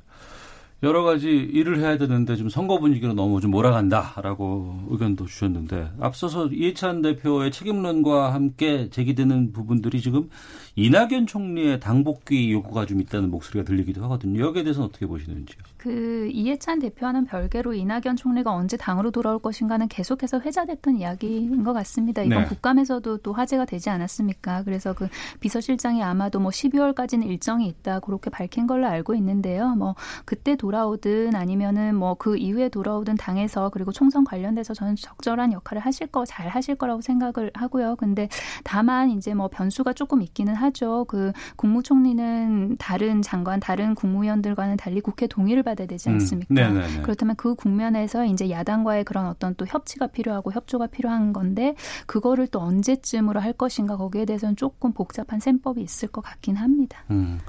[0.82, 7.02] 여러 가지 일을 해야 되는데 좀 선거 분위기로 너무 좀 몰아간다라고 의견도 주셨는데 앞서서 이해찬
[7.02, 10.30] 대표의 책임론과 함께 제기되는 부분들이 지금
[10.76, 14.40] 이낙연 총리의 당복귀 요구가 좀 있다는 목소리가 들리기도 하거든요.
[14.40, 15.58] 여기에 대해서는 어떻게 보시는지요?
[15.80, 22.20] 그 이해찬 대표와는 별개로 이낙연 총리가 언제 당으로 돌아올 것인가는 계속해서 회자됐던 이야기인 것 같습니다.
[22.20, 22.48] 이번 네.
[22.48, 24.62] 국감에서도 또 화제가 되지 않았습니까?
[24.64, 25.08] 그래서 그
[25.40, 29.74] 비서실장이 아마도 뭐 12월까지는 일정이 있다 그렇게 밝힌 걸로 알고 있는데요.
[29.74, 29.94] 뭐
[30.26, 36.06] 그때 돌아오든 아니면은 뭐 그 이후에 돌아오든 당에서 그리고 총선 관련돼서 저는 적절한 역할을 하실
[36.08, 37.96] 거 잘 하실 거라고 생각을 하고요.
[37.96, 38.28] 근데
[38.62, 41.06] 다만 이제 뭐 변수가 조금 있기는 하죠.
[41.08, 46.14] 그 국무총리는 다른 장관, 다른 국무위원들과는 달리 국회 동의를 받아야 되지 음.
[46.14, 46.68] 않습니까?
[46.68, 47.02] 음.
[47.02, 51.74] 그렇다면 그 국면에서 이제 야당과의 그런 어떤 또 협치가 필요하고 협조가 필요한 건데
[52.06, 57.04] 그거를 또 언제쯤으로 할 것인가 거기에 대해서는 조금 복잡한 셈법이 있을 것 같긴 합니다.
[57.10, 57.40] 음.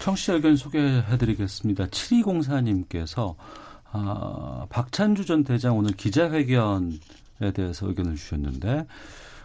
[0.00, 1.86] 청취자 의견 소개해드리겠습니다.
[1.86, 3.36] 7204님께서
[3.90, 8.86] 아, 박찬주 전 대장 오늘 기자회견에 대해서 의견을 주셨는데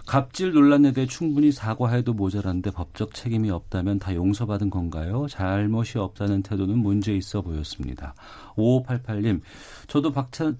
[0.05, 5.27] 갑질 논란에 대해 충분히 사과해도 모자란데 법적 책임이 없다면 다 용서받은 건가요?
[5.29, 8.13] 잘못이 없다는 태도는 문제 있어 보였습니다.
[8.55, 9.41] 5588님,
[9.87, 10.57] 저도 박찬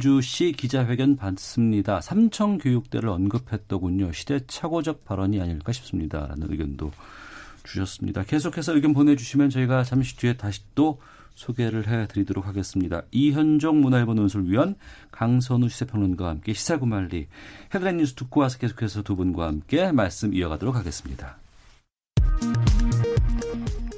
[0.00, 2.00] 주 씨 기자회견 봤습니다.
[2.00, 4.10] 삼청 교육대를 언급했더군요.
[4.12, 6.26] 시대착오적 발언이 아닐까 싶습니다.
[6.26, 6.90] 라는 의견도
[7.62, 8.24] 주셨습니다.
[8.24, 10.98] 계속해서 의견 보내주시면 저희가 잠시 뒤에 다시 또
[11.36, 13.02] 소개를 해드리도록 하겠습니다.
[13.12, 14.74] 이현종 문화일보 논술위원,
[15.12, 17.28] 강선우 시세평론가와 함께 시사구말리
[17.72, 21.38] 헤드라인 뉴스 듣고 와서 계속해서 두 분과 함께 말씀 이어가도록 하겠습니다.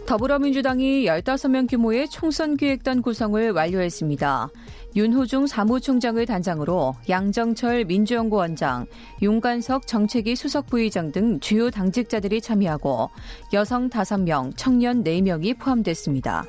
[0.07, 4.49] 더불어민주당이 15명 규모의 총선 기획단 구성을 완료했습니다.
[4.97, 8.87] 윤호중 사무총장을 단장으로 양정철 민주연구원장,
[9.21, 13.11] 윤관석 정책위 수석부의장 등 주요 당직자들이 참여하고
[13.53, 16.47] 여성 5명, 청년 4명이 포함됐습니다.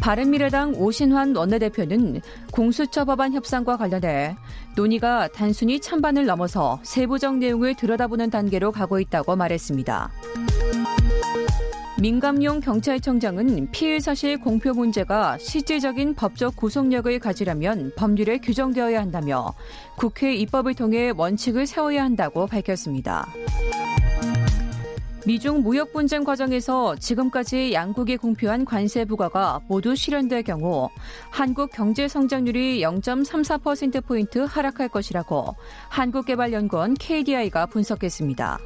[0.00, 4.36] 바른미래당 오신환 원내대표는 공수처 법안 협상과 관련해
[4.74, 10.10] 논의가 단순히 찬반을 넘어서 세부적 내용을 들여다보는 단계로 가고 있다고 말했습니다.
[12.00, 19.52] 민감용 경찰청장은 피해 사실 공표 문제가 실질적인 법적 구속력을 가지려면 법률에 규정되어야 한다며
[19.96, 23.28] 국회 입법을 통해 원칙을 세워야 한다고 밝혔습니다.
[25.26, 30.88] 미중 무역 분쟁 과정에서 지금까지 양국이 공표한 관세 부과가 모두 실현될 경우
[31.30, 35.54] 한국 경제 성장률이 0.34%포인트 하락할 것이라고
[35.88, 38.58] 한국개발연구원 KDI가 분석했습니다.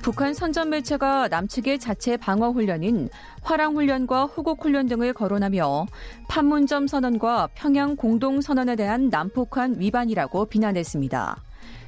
[0.00, 3.08] 북한 선전 매체가 남측의 자체 방어 훈련인
[3.42, 5.86] 화랑 훈련과 호국 훈련 등을 거론하며
[6.28, 11.42] 판문점 선언과 평양 공동 선언에 대한 남북한 위반이라고 비난했습니다.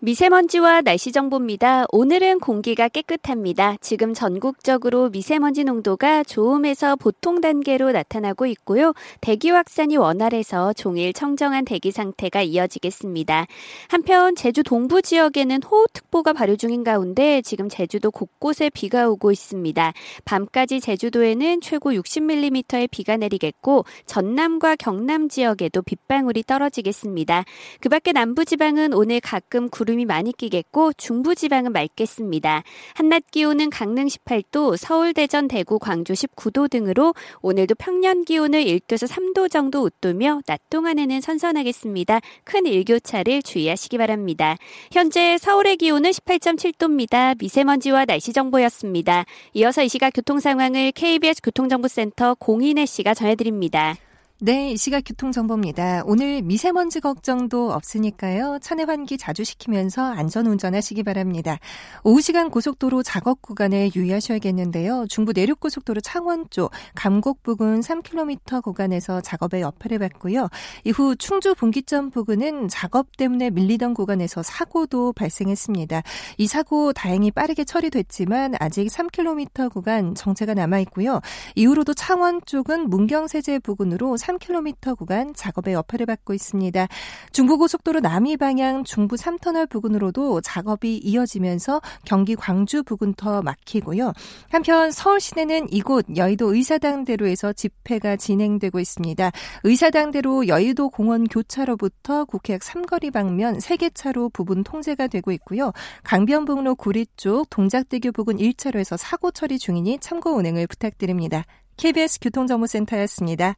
[0.00, 1.86] 미세먼지와 날씨 정보입니다.
[1.90, 3.74] 오늘은 공기가 깨끗합니다.
[3.80, 8.92] 지금 전국적으로 미세먼지 농도가 좋음에서 보통 단계로 나타나고 있고요.
[9.20, 13.46] 대기 확산이 원활해서 종일 청정한 대기 상태가 이어지겠습니다.
[13.88, 19.92] 한편 제주 동부 지역에는 호우특보가 발효 중인 가운데 지금 제주도 곳곳에 비가 오고 있습니다.
[20.24, 27.44] 밤까지 제주도에는 최고 60mm의 비가 내리겠고 전남과 경남 지역에도 빗방울이 떨어지겠습니다.
[27.80, 32.62] 그 밖에 남부 지방은 오늘 가끔 구름 구름이 많이 끼겠고 중부지방은 맑겠습니다.
[32.94, 39.50] 한낮 기온은 강릉 18도, 서울, 대전, 대구, 광주 19도 등으로 오늘도 평년 기온을 1도에서 3도
[39.50, 42.20] 정도 웃도며 낮 동안에는 선선하겠습니다.
[42.44, 44.56] 큰 일교차를 주의하시기 바랍니다.
[44.92, 47.38] 현재 서울의 기온은 18.7도입니다.
[47.38, 49.24] 미세먼지와 날씨 정보였습니다.
[49.54, 53.96] 이어서 이 시각 교통 상황을 KBS 교통정보센터 공인혜 씨가 전해드립니다.
[54.40, 56.04] 네, 이 시각 교통정보입니다.
[56.06, 58.60] 오늘 미세먼지 걱정도 없으니까요.
[58.62, 61.58] 차내 환기 자주 시키면서 안전 운전하시기 바랍니다.
[62.04, 65.06] 오후 시간 고속도로 작업 구간에 유의하셔야겠는데요.
[65.08, 70.48] 중부 내륙고속도로 창원 쪽 감곡 부근 3km 구간에서 작업의 여파를 받고요.
[70.84, 76.04] 이후 충주 분기점 부근은 작업 때문에 밀리던 구간에서 사고도 발생했습니다.
[76.36, 81.20] 이 사고 다행히 빠르게 처리됐지만 아직 3km 구간 정체가 남아 있고요.
[81.56, 86.86] 이후로도 창원 쪽은 문경세제 부근으로 3km 구간 작업의 여파를 받고 있습니다.
[87.32, 94.12] 중부고속도로 남이 방향 중부 3터널 부근으로도 작업이 이어지면서 경기 광주 부근 터 막히고요.
[94.50, 99.30] 한편 서울 시내는 이곳 여의도 의사당대로에서 집회가 진행되고 있습니다.
[99.64, 105.72] 의사당대로 여의도 공원 교차로부터 국회역 삼거리 방면 3개 차로 부분 통제가 되고 있고요.
[106.04, 111.44] 강변북로 구리 쪽 동작대교 부근 1차로에서 사고 처리 중이니 참고 운행을 부탁드립니다.
[111.76, 113.54] KBS 교통정보센터였습니다.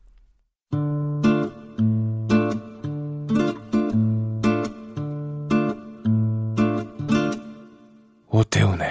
[8.29, 8.89] 오태훈의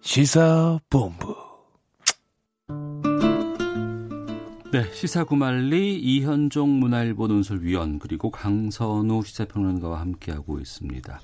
[0.00, 1.34] 시사본부
[4.72, 11.20] 네, 시사구말리 이현종 문화일보 논술위원 그리고 강선우 시사평론가와 함께하고 있습니다.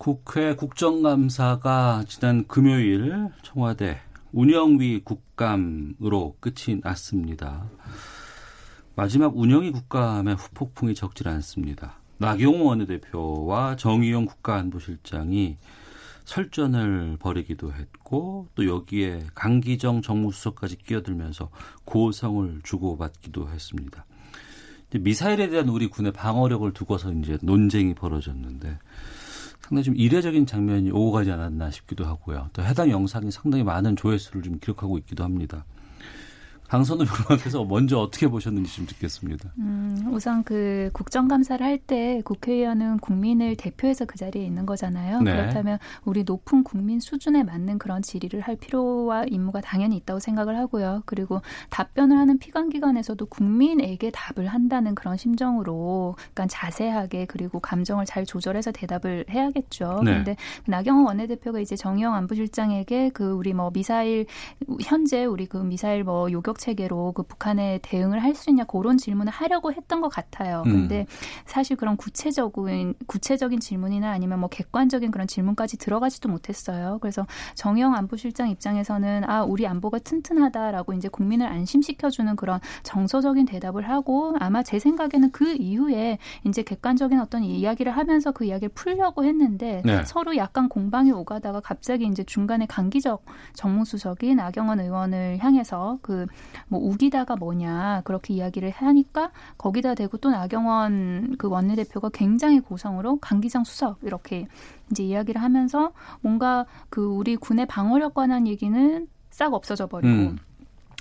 [0.00, 3.98] 국회 국정감사가 지난 금요일 청와대
[4.32, 7.68] 운영위 국감으로 끝이 났습니다.
[8.96, 11.98] 마지막 운영위 국감의 후폭풍이 적질 않습니다.
[12.16, 15.58] 나경원 원내대표와 정의용 국가안보실장이
[16.24, 21.50] 설전을 벌이기도 했고 또 여기에 강기정 정무수석까지 끼어들면서
[21.84, 24.06] 고성을 주고받기도 했습니다.
[24.98, 28.78] 미사일에 대한 우리 군의 방어력을 두고서 이제 논쟁이 벌어졌는데
[29.70, 32.50] 상당히 좀 이례적인 장면이 오고 가지 않았나 싶기도 하고요.
[32.52, 35.64] 또 해당 영상이 상당히 많은 조회수를 좀 기록하고 있기도 합니다.
[36.70, 39.50] 강선우 변호사께서 먼저 어떻게 보셨는지 좀 듣겠습니다.
[39.58, 45.22] 음, 우선 그 국정감사를 할 때 국회의원은 국민을 대표해서 그 자리에 있는 거잖아요.
[45.22, 45.34] 네.
[45.34, 51.02] 그렇다면 우리 높은 국민 수준에 맞는 그런 질의를 할 필요와 임무가 당연히 있다고 생각을 하고요.
[51.06, 58.72] 그리고 답변을 하는 피감기관에서도 국민에게 답을 한다는 그런 심정으로 그러니까 자세하게 그리고 감정을 잘 조절해서
[58.72, 60.02] 대답을 해야겠죠.
[60.04, 60.10] 네.
[60.10, 64.26] 그런데 나경원 원내대표가 이제 정의용 안보실장에게 그 우리 뭐 미사일
[64.82, 69.32] 현재 우리 그 미사일 뭐 요격 체계로 그 북한에 대응을 할 수 있냐 그런 질문을
[69.32, 70.62] 하려고 했던 것 같아요.
[70.66, 70.72] 음.
[70.72, 71.06] 근데 음.
[71.44, 76.98] 사실 그런 구체적인 구체적인 질문이나 아니면 뭐 객관적인 그런 질문까지 들어가지도 못했어요.
[77.00, 84.34] 그래서 정영 안보실장 입장에서는 아 우리 안보가 튼튼하다라고 이제 국민을 안심시켜주는 그런 정서적인 대답을 하고
[84.40, 90.04] 아마 제 생각에는 그 이후에 이제 객관적인 어떤 이야기를 하면서 그 이야기를 풀려고 했는데 네.
[90.04, 96.26] 서로 약간 공방이 오가다가 갑자기 이제 중간에 강기적 정무수석이 나경원 의원을 향해서 그
[96.68, 103.98] 뭐 우기다가 뭐냐 그렇게 이야기를 하니까 거기다 대고 또 나경원 그 원내대표가 굉장히 고성으로 강기장 수석
[104.02, 104.46] 이렇게
[104.90, 110.38] 이제 이야기를 하면서 뭔가 그 우리 군의 방어력 관한 얘기는 싹 없어져 버리고 음.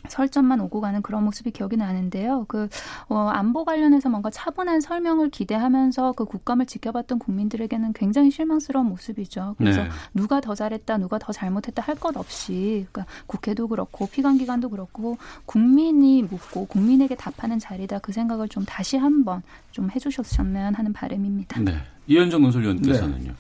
[0.07, 2.45] 설전만 오고 가는 그런 모습이 기억이 나는데요.
[2.47, 2.67] 그
[3.07, 9.55] 어, 안보 관련해서 뭔가 차분한 설명을 기대하면서 그 국감을 지켜봤던 국민들에게는 굉장히 실망스러운 모습이죠.
[9.57, 9.89] 그래서 네.
[10.13, 16.23] 누가 더 잘했다, 누가 더 잘못했다 할 것 없이 그러니까 국회도 그렇고 피감기관도 그렇고 국민이
[16.23, 21.59] 묻고 국민에게 답하는 자리다 그 생각을 좀 다시 한번 좀 해주셨으면 하는 바람입니다.
[21.59, 21.75] 네.
[22.07, 23.31] 이현정 논설위원께서는요.
[23.31, 23.33] 네.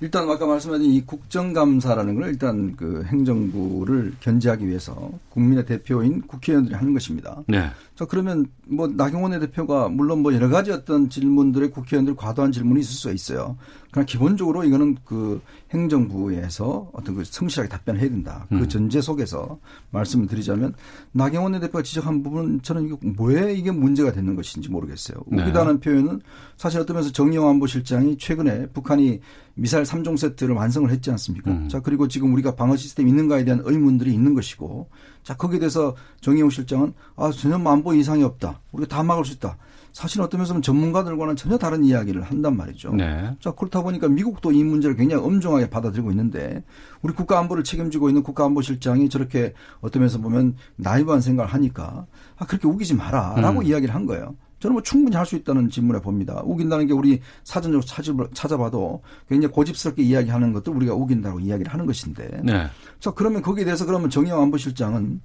[0.00, 6.92] 일단 아까 말씀하신 이 국정감사라는 걸 일단 그 행정부를 견제하기 위해서 국민의 대표인 국회의원들이 하는
[6.92, 7.42] 것입니다.
[7.46, 7.70] 네.
[7.94, 12.92] 자 그러면 뭐 나경원의 대표가 물론 뭐 여러 가지 어떤 질문들의 국회의원들 과도한 질문이 있을
[12.92, 13.56] 수 있어요.
[13.92, 18.46] 그러나 기본적으로 이거는 그 행정부에서 어떤 그 성실하게 답변해야 된다.
[18.48, 18.68] 그 음.
[18.68, 19.58] 전제 속에서
[19.90, 20.74] 말씀을 드리자면
[21.12, 25.18] 나경원의 대표가 지적한 부분 저는 이거 왜 이게 문제가 되는 것인지 모르겠어요.
[25.28, 25.42] 네.
[25.42, 26.20] 우기다는 표현은
[26.56, 29.20] 사실 어떤 면에서 정영 안보실장이 최근에 북한이
[29.54, 31.50] 미사일 3종 세트를 완성을 했지 않습니까?
[31.50, 31.68] 음.
[31.68, 34.88] 자, 그리고 지금 우리가 방어 시스템이 있는가에 대한 의문들이 있는 것이고
[35.22, 38.60] 자, 거기에 대해서 정의용 실장은 아, 전혀 만보 이상이 없다.
[38.72, 39.56] 우리가 다 막을 수 있다.
[39.94, 42.92] 사실 어떤 면에서는 전문가들과는 전혀 다른 이야기를 한단 말이죠.
[42.94, 43.36] 네.
[43.40, 46.64] 자, 그렇다 보니까 미국도 이 문제를 굉장히 엄중하게 받아들이고 있는데
[47.00, 52.94] 우리 국가안보를 책임지고 있는 국가안보실장이 저렇게 어떤 면에서 보면 나이브한 생각을 하니까 아, 그렇게 우기지
[52.94, 53.66] 마라 라고 음.
[53.66, 54.34] 이야기를 한 거예요.
[54.64, 56.40] 저는 뭐 충분히 할 수 있다는 질문에 봅니다.
[56.42, 62.40] 우긴다는 게 우리 사전적으로 찾아봐도 굉장히 고집스럽게 이야기하는 것도 우리가 우긴다고 이야기를 하는 것인데.
[62.42, 62.66] 네.
[62.98, 65.20] 자, 그러면 거기에 대해서 그러면 정영 안보실장은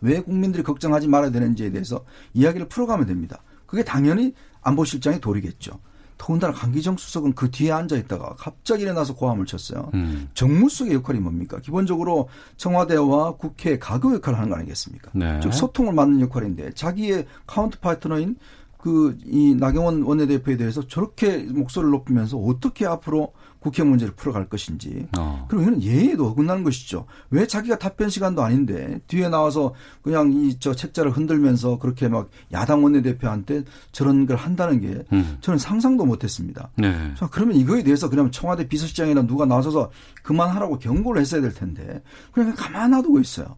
[0.00, 3.42] 왜 국민들이 걱정하지 말아야 되는지에 대해서 이야기를 풀어가면 됩니다.
[3.66, 5.80] 그게 당연히 안보실장의 도리겠죠.
[6.22, 9.90] 더군다나 강기정 수석은 그 뒤에 앉아 있다가 갑자기 일어나서 고함을 쳤어요.
[9.94, 10.28] 음.
[10.34, 11.58] 정무수석의 역할이 뭡니까?
[11.58, 15.10] 기본적으로 청와대와 국회 가교 역할을 하는 거 아니겠습니까?
[15.14, 15.40] 네.
[15.42, 18.36] 즉 소통을 맡는 역할인데 자기의 counter partner인
[18.78, 25.06] 그 이 나경원 원내대표에 대해서 저렇게 목소리를 높이면서 어떻게 앞으로 국회 문제를 풀어갈 것인지.
[25.18, 25.46] 어.
[25.48, 27.06] 그리고 이거는 예의도 어긋나는 것이죠.
[27.30, 32.84] 왜 자기가 답변 시간도 아닌데 뒤에 나와서 그냥 이 저 책자를 흔들면서 그렇게 막 야당
[32.84, 35.38] 원내대표한테 저런 걸 한다는 게 음.
[35.40, 36.70] 저는 상상도 못했습니다.
[36.76, 37.12] 네.
[37.16, 39.90] 자 그러면 이거에 대해서 그냥 청와대 비서실장이나 누가 나서서
[40.22, 43.56] 그만하라고 경고를 했어야 될 텐데 그냥 가만 놔두고 있어요.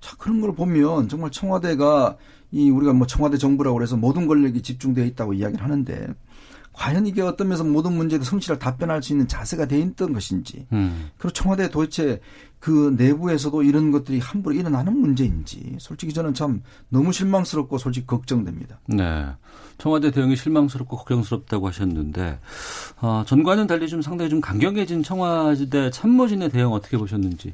[0.00, 2.16] 자 그런 걸 보면 정말 청와대가
[2.52, 6.06] 이 우리가 뭐 청와대 정부라고 그래서 모든 권력이 집중되어 있다고 이야기를 하는데
[6.76, 11.10] 과연 이게 어떤 면에서 모든 문제에 성실하게 답변할 수 있는 자세가 돼 있던 것인지 음.
[11.16, 12.20] 그리고 청와대 도대체
[12.58, 18.78] 그 내부에서도 이런 것들이 함부로 일어나는 문제인지 솔직히 저는 참 너무 실망스럽고 솔직히 걱정됩니다.
[18.86, 19.26] 네.
[19.78, 22.38] 청와대 대응이 실망스럽고 걱정스럽다고 하셨는데
[23.00, 27.52] 어, 전과는 달리 좀 상당히 좀 강경해진 청와대 참모진의 대응 어떻게 보셨는지.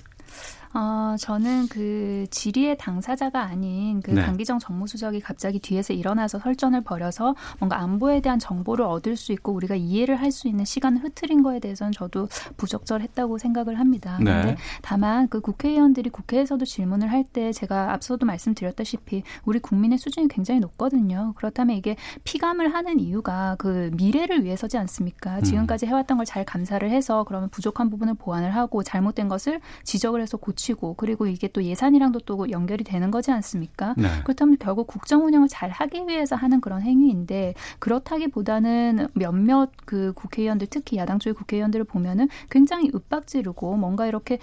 [0.74, 4.22] 어, 저는 그 질의의 당사자가 아닌 그 네.
[4.22, 9.74] 강기정 정무수석이 갑자기 뒤에서 일어나서 설전을 벌여서 뭔가 안보에 대한 정보를 얻을 수 있고 우리가
[9.76, 14.16] 이해를 할 수 있는 시간을 흐트린 거에 대해서는 저도 부적절했다고 생각을 합니다.
[14.18, 14.24] 네.
[14.32, 20.60] 근데 다만 그 국회의원들이 국회에서도 질문을 할 때 제가 앞서도 말씀드렸다시피 우리 국민의 수준이 굉장히
[20.60, 21.34] 높거든요.
[21.36, 25.36] 그렇다면 이게 피감을 하는 이유가 그 미래를 위해서지 않습니까?
[25.36, 25.42] 음.
[25.42, 30.36] 지금까지 해왔던 걸 잘 감사를 해서 그러면 부족한 부분을 보완을 하고 잘못된 것을 지적을 해서
[30.38, 33.94] 고치 겹 치고 그리고 이게 또 예산이랑도 또 연결이 되는 거지 않습니까?
[33.96, 34.08] 네.
[34.24, 40.96] 그렇다면 결국 국정 운영을 잘 하기 위해서 하는 그런 행위인데 그렇다기보다는 몇몇 그 국회의원들 특히
[40.98, 44.38] 야당 쪽의 국회의원들을 보면은 굉장히 윽박지르고 뭔가 이렇게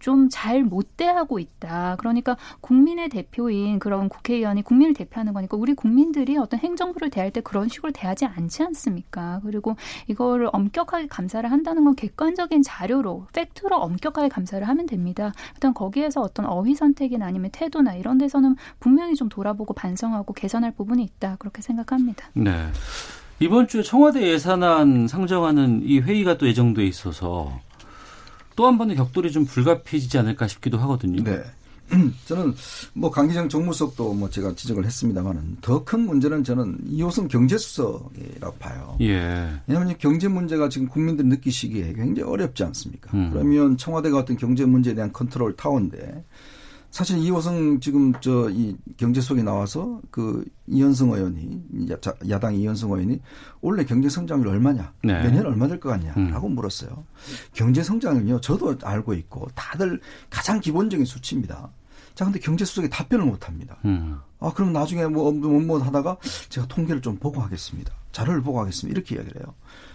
[0.00, 1.96] 좀 잘 못 대하고 있다.
[1.98, 7.68] 그러니까 국민의 대표인 그런 국회의원이 국민을 대표하는 거니까 우리 국민들이 어떤 행정부를 대할 때 그런
[7.68, 9.40] 식으로 대하지 않지 않습니까?
[9.44, 9.76] 그리고
[10.08, 15.32] 이거를 엄격하게 감사를 한다는 건 객관적인 자료로 팩트로 엄격하게 감사를 하면 됩니다.
[15.54, 21.02] 일단 거기에서 어떤 어휘 선택이나 아니면 태도나 이런 데서는 분명히 좀 돌아보고 반성하고 개선할 부분이
[21.02, 22.28] 있다 그렇게 생각합니다.
[22.34, 22.68] 네.
[23.40, 27.60] 이번 주에 청와대 예산안 상정하는 이 회의가 또 예정돼 있어서
[28.56, 31.22] 또 한 번의 격돌이 좀 불가피해지지 않을까 싶기도 하거든요.
[31.24, 31.42] 네.
[32.26, 32.54] 저는
[32.94, 38.96] 뭐 강기정 정무수석도 뭐 제가 지적을 했습니다만은 더 큰 문제는 저는 이호승 경제수석이라고 봐요.
[39.02, 39.50] 예.
[39.66, 43.10] 왜냐하면 경제 문제가 지금 국민들이 느끼시기에 굉장히 어렵지 않습니까?
[43.14, 43.30] 음.
[43.32, 46.24] 그러면 청와대가 어떤 경제 문제에 대한 컨트롤 타워인데
[46.94, 51.88] 사실 이호성 지금 저 이 경제수석이 나와서 그 이현승 의원이
[52.30, 53.18] 야 당 이현승 의원이
[53.62, 55.24] 올해 경제 성장률 얼마냐 네.
[55.24, 56.54] 내년 얼마 될 것 같냐라고 음.
[56.54, 57.04] 물었어요.
[57.52, 61.68] 경제 성장은요 저도 알고 있고 다들 가장 기본적인 수치입니다.
[62.14, 63.76] 자 근데 경제 수석이 답변을 못 합니다.
[63.84, 64.20] 음.
[64.38, 67.92] 아 그럼 나중에 뭐 뭐 뭐 하다가 제가 통계를 좀 보고 하겠습니다.
[68.12, 68.96] 자료를 보고 하겠습니다.
[68.96, 69.52] 이렇게 이야기를 해요.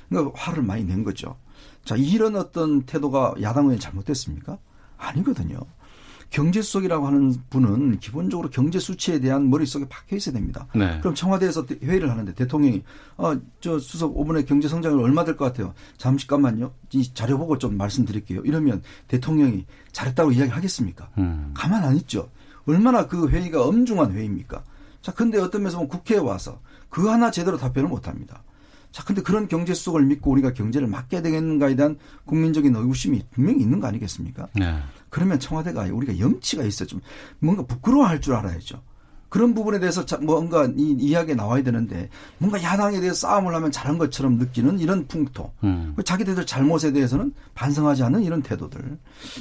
[0.10, 1.38] 그러니까 화를 많이 낸 거죠.
[1.86, 4.58] 자 이런 어떤 태도가 야당 의원이 잘못됐습니까?
[4.98, 5.60] 아니거든요.
[6.30, 10.68] 경제 수석이라고 하는 분은 기본적으로 경제 수치에 대한 머릿속에 박혀 있어야 됩니다.
[10.76, 11.00] 네.
[11.00, 12.84] 그럼 청와대에서 회의를 하는데 대통령이
[13.18, 15.74] 아, 저 수석 5분의 경제 성장률 얼마 될 것 같아요.
[15.98, 16.72] 잠시깐만요.
[16.94, 18.42] 이 자료 보고 좀 말씀드릴게요.
[18.42, 21.10] 이러면 대통령이 잘했다고 이야기하겠습니까?
[21.18, 21.52] 음.
[21.56, 22.30] 가만 안 있죠.
[22.66, 24.64] 얼마나 그 회의가 엄중한 회의입니까?
[25.02, 28.44] 자, 근데 어떤 면에서 보면 국회에 와서 그 하나 제대로 답변을 못 합니다.
[28.92, 33.80] 자, 근데 그런 경제 수석을 믿고 우리가 경제를 맡게 되겠는가에 대한 국민적인 의구심이 분명히 있는
[33.80, 34.48] 거 아니겠습니까?
[34.56, 34.80] 네.
[35.10, 37.02] 그러면 청와대가 우리가 염치가 있어 좀
[37.40, 38.82] 뭔가 부끄러워할 줄 알아야죠.
[39.30, 44.38] 그런 부분에 대해서 뭔가 이 이야기가 나와야 되는데 뭔가 야당에 대해서 싸움을 하면 잘한 것처럼
[44.38, 45.54] 느끼는 이런 풍토.
[45.64, 45.96] 음.
[46.04, 48.98] 자기들 잘못에 대해서는 반성하지 않는 이런 태도들.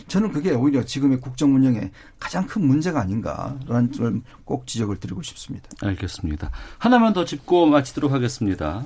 [0.07, 5.69] 저는 그게 오히려 지금의 국정 운영에 가장 큰 문제가 아닌가라는 걸꼭 지적을 드리고 싶습니다.
[5.81, 6.51] 알겠습니다.
[6.77, 8.85] 하나만 더 짚고 마치도록 하겠습니다.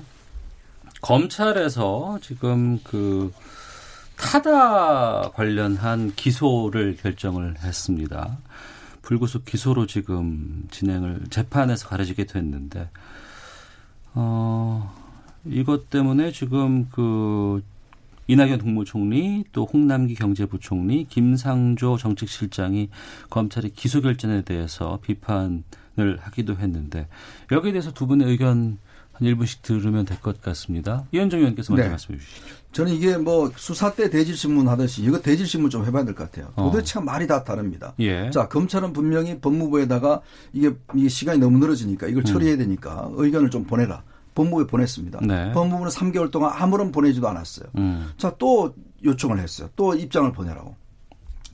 [1.01, 3.33] 검찰에서 지금 그
[4.17, 8.39] 타다 관련한 기소를 결정을 했습니다.
[9.03, 12.89] 불구속 기소로 지금 진행을 재판에서 가려지게 됐는데
[14.15, 14.95] 어
[15.45, 17.63] 이것 때문에 지금 그
[18.29, 22.89] 이낙연 국무총리 또 홍남기 경제부총리 김상조 정책실장이
[23.31, 25.65] 검찰의 기소 결정에 대해서 비판을
[26.21, 27.09] 하기도 했는데
[27.51, 28.79] 여기에 대해서 두 분의 의견
[29.13, 31.05] 한 1분씩 들으면 될 것 같습니다.
[31.13, 31.91] 이현정 의원께서 먼저 네.
[31.91, 32.62] 말씀해 주시죠.
[32.73, 36.53] 저는 이게 뭐 수사 때 대질신문 하듯이 이거 대질신문 좀 해봐야 될 것 같아요.
[36.57, 37.03] 도대체 어.
[37.03, 37.95] 말이 다 다릅니다.
[38.01, 38.31] 예.
[38.31, 43.15] 자, 검찰은 분명히 법무부에다가 이게, 이게 시간이 너무 늘어지니까 이걸 처리해야 되니까 음.
[43.17, 44.03] 의견을 좀 보내라.
[44.35, 45.21] 법무부에 보냈습니다.
[45.27, 45.53] 네.
[45.53, 47.67] 법무부는 3개월 동안 아무런 보내지도 않았어요.
[47.77, 48.11] 음.
[48.17, 49.69] 자, 또 요청을 했어요.
[49.77, 50.75] 또 입장을 보내라고.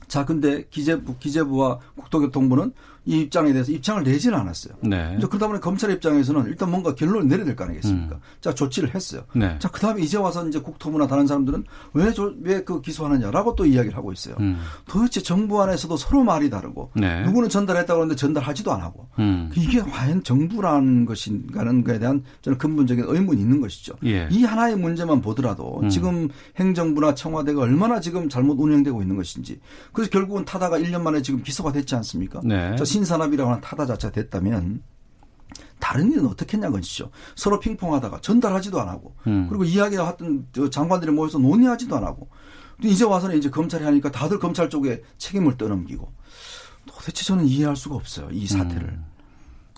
[0.07, 2.71] 자, 근데 기재부, 기재부와 국토교통부는
[3.09, 4.75] 이 입장에 대해서 입장을 내지는 않았어요.
[4.81, 5.17] 네.
[5.19, 8.15] 그러다 보니 검찰 입장에서는 일단 뭔가 결론을 내려야 될 거 아니겠습니까?
[8.15, 8.21] 음.
[8.39, 9.23] 자, 조치를 했어요.
[9.33, 9.57] 네.
[9.59, 13.97] 자, 그 다음에 이제 와서 이제 국토부나 다른 사람들은 왜, 왜 그 기소하느냐라고 또 이야기를
[13.97, 14.35] 하고 있어요.
[14.39, 14.59] 음.
[14.87, 17.23] 도대체 정부 안에서도 서로 말이 다르고 네.
[17.23, 19.49] 누구는 전달했다고 하는데 전달하지도 안 하고 음.
[19.55, 23.93] 이게 과연 정부라는 것인가는 것에 대한 저는 근본적인 의문이 있는 것이죠.
[24.05, 24.27] 예.
[24.31, 25.89] 이 하나의 문제만 보더라도 음.
[25.89, 29.59] 지금 행정부나 청와대가 얼마나 지금 잘못 운영되고 있는 것인지
[29.93, 32.41] 그래서 결국은 타다가 1년 만에 지금 기소가 됐지 않습니까?
[32.43, 32.75] 네.
[32.99, 34.83] 자, 신산업이라고 하는 타다 자체가 됐다면
[35.79, 37.09] 다른 일은 어떻게 했냐 것이죠.
[37.35, 39.47] 서로 핑퐁하다가 전달하지도 안 하고 음.
[39.49, 42.29] 그리고 이야기가 하던 장관들이 모여서 논의하지도 안 하고
[42.83, 46.11] 이제 와서는 이제 검찰이 하니까 다들 검찰 쪽에 책임을 떠넘기고
[46.85, 48.29] 도대체 저는 이해할 수가 없어요.
[48.31, 48.89] 이 사태를.
[48.89, 49.08] 음.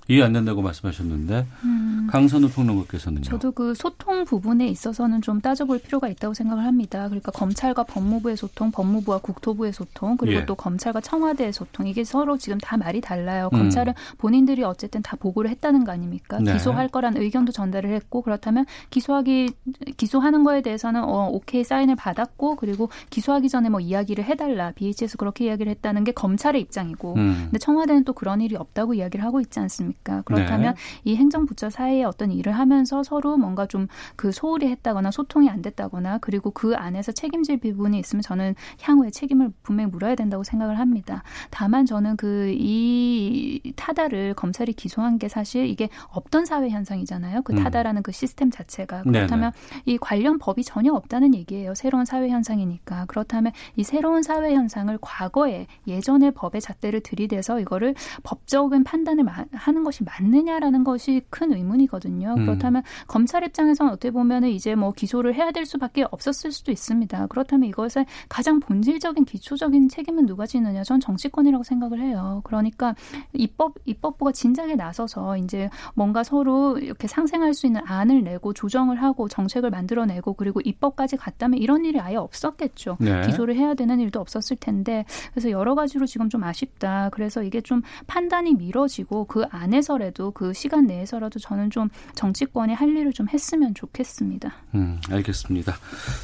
[0.08, 2.08] 이해 안 된다고 말씀하셨는데 음.
[2.10, 3.24] 강선우 평론가께서는요.
[3.24, 7.08] 저도 그 소통 부분에 있어서는 좀 따져볼 필요가 있다고 생각을 합니다.
[7.08, 10.46] 그러니까 검찰과 법무부의 소통, 법무부와 국토부의 소통, 그리고 예.
[10.46, 13.50] 또 검찰과 청와대의 소통 이게 서로 지금 다 말이 달라요.
[13.54, 13.60] 음.
[13.60, 16.40] 검찰은 본인들이 어쨌든 다 보고를 했다는 거 아닙니까?
[16.40, 16.54] 네.
[16.54, 19.54] 기소할 거란 의견도 전달을 했고 그렇다면 기소하기
[19.96, 25.46] 기소하는 거에 대해서는 어, 오케이 사인을 받았고 그리고 기소하기 전에 뭐 이야기를 해달라 BHS 그렇게
[25.46, 27.42] 이야기를 했다는 게 검찰의 입장이고 음.
[27.46, 30.01] 근데 청와대는 또 그런 일이 없다고 이야기를 하고 있지 않습니까?
[30.02, 30.22] 않습니까?
[30.24, 31.12] 그렇다면 네.
[31.12, 36.20] 이 행정부처 사이에 어떤 일을 하면서 서로 뭔가 좀 그 소홀히 했다거나 소통이 안 됐다거나
[36.20, 41.24] 그리고 그 안에서 책임질 부분이 있으면 저는 향후에 책임을 분명히 물어야 된다고 생각을 합니다.
[41.50, 47.42] 다만 저는 그 이 타다를 검찰이 기소한 게 사실 이게 없던 사회 현상이잖아요.
[47.44, 47.64] 그 음.
[47.64, 49.82] 타다라는 그 시스템 자체가 그렇다면 네네.
[49.86, 51.74] 이 관련 법이 전혀 없다는 얘기예요.
[51.76, 58.84] 새로운 사회 현상이니까 그렇다면 이 새로운 사회 현상을 과거에 예전의 법의 잣대를 들이대서 이거를 법적인
[58.84, 62.36] 판단을 하는 것이 맞느냐라는 것이 큰 의문이거든요.
[62.38, 62.46] 음.
[62.46, 67.28] 그렇다면 검찰 입장에서는 어떻게 보면은 이제 뭐 기소를 해야 될 수밖에 없었을 수도 있습니다.
[67.28, 70.84] 그렇다면 이것의 가장 본질적인 기초적인 책임은 누가 지느냐?
[70.84, 72.42] 전 정치권이라고 생각을 해요.
[72.44, 72.96] 그러니까
[73.34, 79.28] 입법 입법부가 진작에 나서서 이제 뭔가 서로 이렇게 상생할 수 있는 안을 내고 조정을 하고
[79.28, 82.98] 정책을 만들어내고 그리고 입법까지 갔다면 이런 일이 아예 없었겠죠.
[83.00, 83.22] 네.
[83.28, 87.10] 기소를 해야 되는 일도 없었을 텐데 그래서 여러 가지로 지금 좀 아쉽다.
[87.12, 92.89] 그래서 이게 좀 판단이 미뤄지고 그 안 에서라도 그 시간 내에서라도 저는 좀 정치권이 할
[92.89, 94.51] 일을 좀 했으면 좋겠습니다.
[94.76, 95.76] 음, 알겠습니다.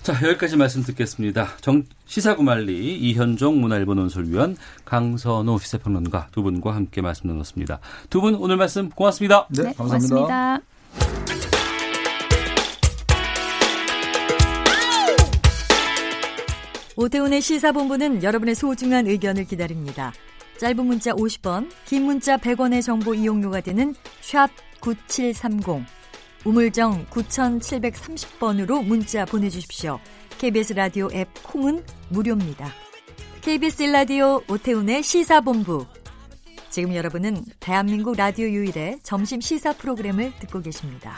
[0.04, 1.48] 자, 여기까지 말씀 듣겠습니다.
[1.62, 7.80] 정, 시사구말리 이현종 문화일보 논설위원 강선호 시사평론가 두 분과 함께 말씀 나눴습니다.
[8.10, 9.48] 두 분 오늘 말씀 고맙습니다.
[9.50, 10.16] 네, 네 감사합니다.
[10.16, 10.62] 고맙습니다.
[16.96, 20.14] 오태훈의 시사본부는 여러분의 소중한 의견을 기다립니다.
[20.60, 24.50] 짧은 문자 50원, 긴 문자 100원의 정보 이용료가 되는 샵
[24.82, 25.86] 9730,
[26.46, 30.00] 우물정 9730번으로 문자 보내주십시오.
[30.38, 32.72] KBS 라디오 앱 콩은 무료입니다.
[33.42, 35.86] KBS 라디오 오태훈의 시사본부.
[36.70, 41.18] 지금 여러분은 대한민국 라디오 유일의 점심 시사 프로그램을 듣고 계십니다.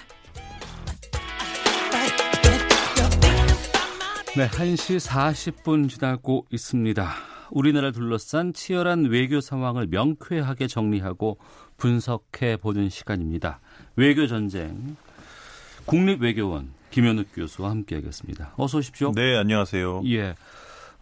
[4.38, 7.39] 네, 1시 40분 지나고 있습니다.
[7.52, 11.38] 우리나라를 둘러싼 치열한 외교 상황을 명쾌하게 정리하고
[11.78, 13.60] 분석해 보는 시간입니다.
[13.96, 14.96] 외교 전쟁
[15.86, 18.54] 국립외교원 김현욱 교수와 함께하겠습니다.
[18.58, 19.12] 어서 오십시오.
[19.14, 20.04] 네, 안녕하세요.
[20.08, 20.36] 예.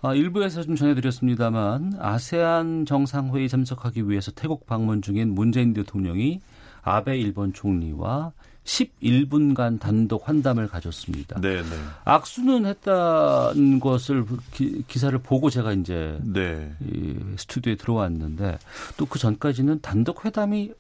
[0.02, 6.40] 아, 일부에서 좀 전해드렸습니다만 아세안 정상회의 참석하기 위해서 태국 방문 중인 문재인 대통령이
[6.84, 8.32] 아베 일본 총리와
[8.68, 11.40] 11분간 단독 환담을 가졌습니다.
[11.40, 11.70] 네, 네.
[12.04, 16.72] 악수는 했다는 것을 기, 사를 보고 제가 이제 네.
[16.82, 18.60] 이 스튜디오에 들어왔는데
[18.98, 20.72] 또 그 전까지는 단독 회담이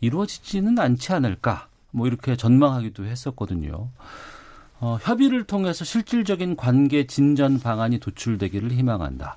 [0.00, 3.90] 이루어지지는 않지 않을까 뭐 이렇게 전망하기도 했었거든요.
[4.80, 9.36] 어, 협의를 통해서 실질적인 관계 진전 방안이 도출되기를 희망한다.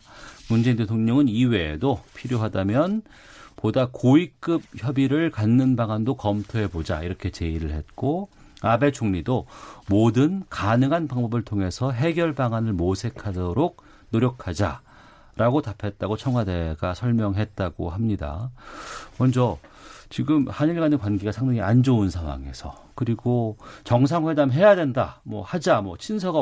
[0.49, 3.03] 문재인 대통령은 이외에도 필요하다면
[3.55, 8.29] 보다 고위급 협의를 갖는 방안도 검토해 보자 이렇게 제의를 했고
[8.61, 9.47] 아베 총리도
[9.89, 18.51] 모든 가능한 방법을 통해서 해결 방안을 모색하도록 노력하자라고 답했다고 청와대가 설명했다고 합니다.
[19.17, 19.57] 먼저
[20.09, 25.97] 지금 한일 간의 관계가 상당히 안 좋은 상황에서 그리고 정상회담 해야 된다, 뭐 하자, 뭐
[25.97, 26.39] 친서가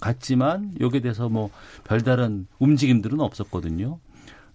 [0.00, 1.50] 갔지만 여기에 대해서 뭐
[1.84, 3.98] 별다른 움직임들은 없었거든요.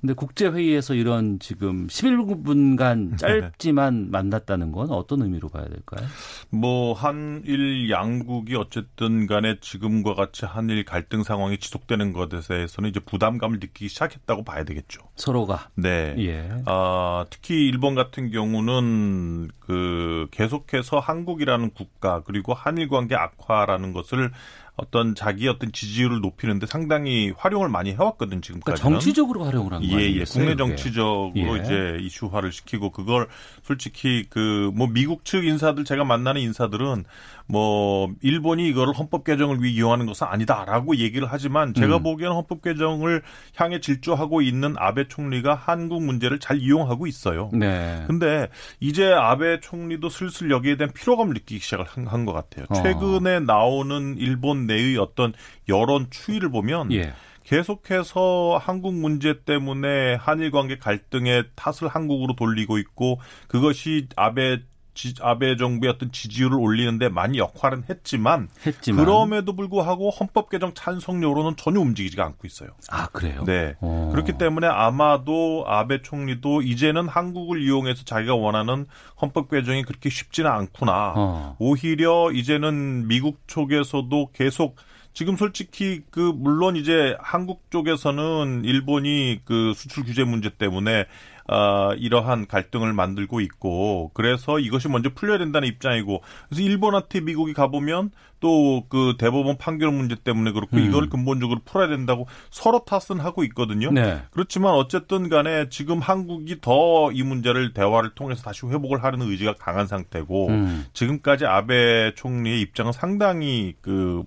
[0.01, 6.07] 근데 국제회의에서 이런 지금 11분간 짧지만 만났다는 건 어떤 의미로 봐야 될까요?
[6.49, 13.59] 뭐, 한일 양국이 어쨌든 간에 지금과 같이 한일 갈등 상황이 지속되는 것에 대해서는 이제 부담감을
[13.59, 15.01] 느끼기 시작했다고 봐야 되겠죠.
[15.15, 15.69] 서로가.
[15.75, 16.15] 네.
[16.17, 16.49] 예.
[16.65, 24.31] 아, 특히 일본 같은 경우는 그 계속해서 한국이라는 국가 그리고 한일 관계 악화라는 것을
[24.75, 28.81] 어떤 자기 어떤 지지율을 높이는데 상당히 활용을 많이 해왔거든 지금까지.
[28.81, 29.99] 그러니까 정치적으로 활용을 한 거예요.
[29.99, 30.23] 예, 예.
[30.23, 31.61] 국내 정치적으로 예.
[31.61, 33.27] 이제 이슈화를 시키고 그걸
[33.63, 37.05] 솔직히 그 뭐 미국 측 인사들 제가 만나는 인사들은
[37.47, 42.03] 뭐 일본이 이거를 헌법 개정을 위해 이용하는 것은 아니다라고 얘기를 하지만 제가 음.
[42.03, 43.21] 보기에는 헌법 개정을
[43.55, 47.49] 향해 질주하고 있는 아베 총리가 한국 문제를 잘 이용하고 있어요.
[47.53, 48.03] 네.
[48.07, 48.47] 근데
[48.79, 52.65] 이제 아베 총리도 슬슬 여기에 대한 피로감을 느끼기 시작을 한것 같아요.
[52.69, 52.73] 어.
[52.73, 55.33] 최근에 나오는 일본 내의 어떤
[55.69, 57.13] 여론 추이를 보면 예.
[57.43, 64.61] 계속해서 한국 문제 때문에 한일 관계 갈등의 탓을 한국으로 돌리고 있고 그것이 아베
[64.93, 71.55] 지, 아베 정부의 어떤 지지율을 올리는데 많이 역할은 했지만, 했지만, 그럼에도 불구하고 헌법 개정 찬성료로는
[71.57, 72.69] 전혀 움직이지가 않고 있어요.
[72.89, 73.43] 아 그래요?
[73.45, 73.75] 네.
[73.81, 73.87] 오.
[73.87, 74.09] 어.
[74.11, 78.85] 그렇기 때문에 아마도 아베 총리도 이제는 한국을 이용해서 자기가 원하는
[79.21, 81.13] 헌법 개정이 그렇게 쉽지는 않구나.
[81.15, 81.55] 어.
[81.59, 84.75] 오히려 이제는 미국 쪽에서도 계속
[85.13, 91.05] 지금 솔직히 그 물론 이제 한국 쪽에서는 일본이 그 수출 규제 문제 때문에
[91.51, 98.11] 어, 이러한 갈등을 만들고 있고 그래서 이것이 먼저 풀려야 된다는 입장이고 그래서 일본한테 미국이 가보면
[98.39, 100.83] 또 그 대법원 판결 문제 때문에 그렇고 음.
[100.83, 103.91] 이걸 근본적으로 풀어야 된다고 서로 탓은 하고 있거든요.
[103.91, 104.21] 네.
[104.31, 109.87] 그렇지만 어쨌든 간에 지금 한국이 더 이 문제를 대화를 통해서 다시 회복을 하려는 의지가 강한
[109.87, 110.85] 상태고 음.
[110.93, 114.23] 지금까지 아베 총리의 입장은 상당히 그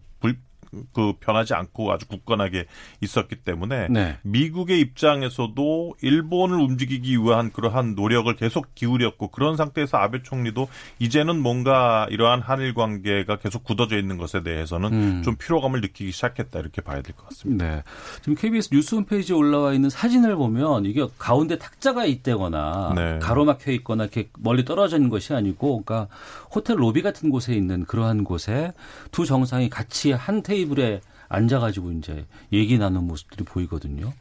[0.93, 2.67] 그 변하지 않고 아주 굳건하게
[3.01, 4.19] 있었기 때문에 네.
[4.23, 10.69] 미국의 입장에서도 일본을 움직이기 위한 그러한 노력을 계속 기울였고 그런 상태에서 아베 총리도
[10.99, 15.23] 이제는 뭔가 이러한 한일 관계가 계속 굳어져 있는 것에 대해서는 음.
[15.23, 17.65] 좀 피로감을 느끼기 시작했다 이렇게 봐야 될 것 같습니다.
[17.65, 17.83] 네.
[18.21, 23.19] 지금 KBS 뉴스 홈페이지에 올라와 있는 사진을 보면 이게 가운데 탁자가 있다거나 네.
[23.21, 26.09] 가로막혀 있거나 이렇게 멀리 떨어져 있는 것이 아니고 그러니까
[26.55, 28.73] 호텔 로비 같은 곳에 있는 그러한 곳에
[29.11, 34.13] 두 정상이 같이 한 테이블 테이블에 앉아가지고 이제 얘기 나눈 모습들이 보이거든요.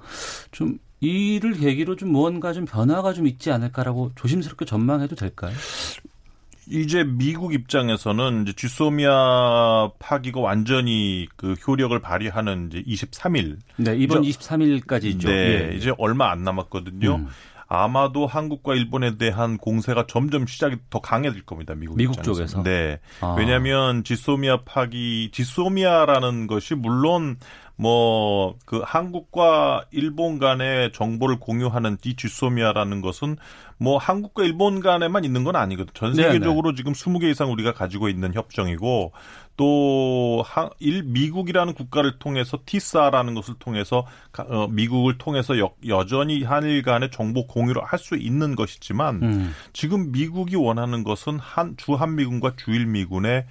[0.52, 5.54] 좀 이를 계기로 좀 무언가 좀 변화가 좀 있지 않을까라고 조심스럽게 전망해도 될까요?
[6.70, 13.58] 이제 미국 입장에서는 이제 쥐소미아 파기가 완전히 그 효력을 발휘하는 이제 23일.
[13.76, 15.28] 네, 이번 23일까지죠.
[15.28, 15.76] 네, 예.
[15.76, 17.16] 이제 얼마 안 남았거든요.
[17.16, 17.28] 음.
[17.68, 21.74] 아마도 한국과 일본에 대한 공세가 점점 시작이 더 강해질 겁니다.
[21.76, 22.64] 미국, 미국 쪽에서.
[22.64, 23.00] 네.
[23.22, 23.36] 아.
[23.38, 27.38] 왜냐하면 지소미아 파기, 지소미아라는 것이 물론
[27.76, 33.38] 뭐 그 한국과 일본 간의 정보를 공유하는 이 지소미아라는 것은
[33.78, 35.94] 뭐 한국과 일본 간에만 있는 건 아니거든.
[35.94, 36.76] 전 세계적으로 네네.
[36.76, 39.12] 지금 20개 이상 우리가 가지고 있는 협정이고
[39.58, 44.06] 또 한, 일, 미국이라는 국가를 통해서 티사라는 것을 통해서
[44.38, 49.56] 어, 미국을 통해서 여, 여전히 한일 간의 정보 공유를 할 수 있는 것이지만 음.
[49.72, 53.46] 지금 미국이 원하는 것은 한 주한미군과 주일미군의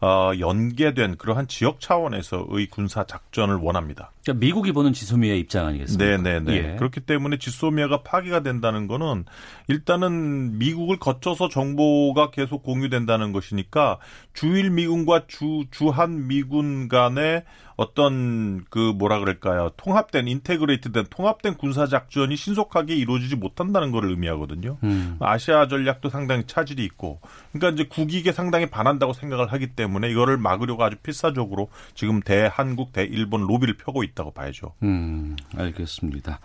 [0.00, 4.12] 어, 연계된 그러한 지역 차원에서의 군사 작전을 원합니다.
[4.22, 6.22] 그러니까 미국이 보는 지소미아의 입장 아니겠습니까?
[6.22, 6.52] 네네네.
[6.52, 6.76] 예.
[6.76, 9.24] 그렇기 때문에 지소미아가 파기가 된다는 거는
[9.66, 13.98] 일단은 미국을 거쳐서 정보가 계속 공유된다는 것이니까
[14.34, 17.42] 주일 미군과 주 주한 미군 간의
[17.78, 19.70] 어떤 그 뭐라 그럴까요?
[19.76, 24.78] 통합된 인테그레이트된 통합된 군사 작전이 신속하게 이루어지지 못한다는 것을 의미하거든요.
[24.82, 25.16] 음.
[25.20, 27.20] 아시아 전략도 상당히 차질이 있고,
[27.52, 32.92] 그러니까 이제 국익에 상당히 반한다고 생각을 하기 때문에 이거를 막으려고 아주 필사적으로 지금 대 한국
[32.92, 34.72] 대 일본 로비를 펴고 있다고 봐야죠.
[34.82, 36.40] 음, 알겠습니다.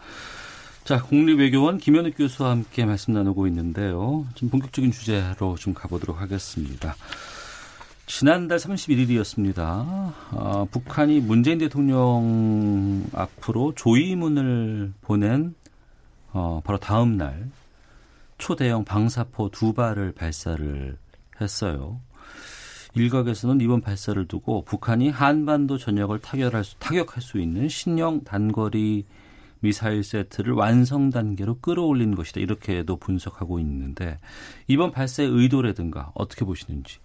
[0.84, 4.28] 자, 국립외교원 김현욱 교수와 함께 말씀 나누고 있는데요.
[4.36, 6.96] 좀 본격적인 주제로 좀 가보도록 하겠습니다.
[8.16, 10.14] 지난달 31일이었습니다.
[10.34, 15.56] 어, 북한이 문재인 대통령 앞으로 조의문을 보낸
[16.32, 17.50] 어, 바로 다음 날
[18.38, 20.96] 초대형 방사포 두 발을 발사를
[21.42, 22.00] 했어요.
[22.94, 29.06] 일각에서는 이번 발사를 두고 북한이 한반도 전역을 타격할 수, 타격할 수 있는 신형 단거리
[29.60, 32.42] 미사일 세트를 완성 단계로 끌어올리는 것이다.
[32.42, 34.20] 이렇게도 분석하고 있는데
[34.68, 37.00] 이번 발사의 의도라든가 어떻게 보시는지.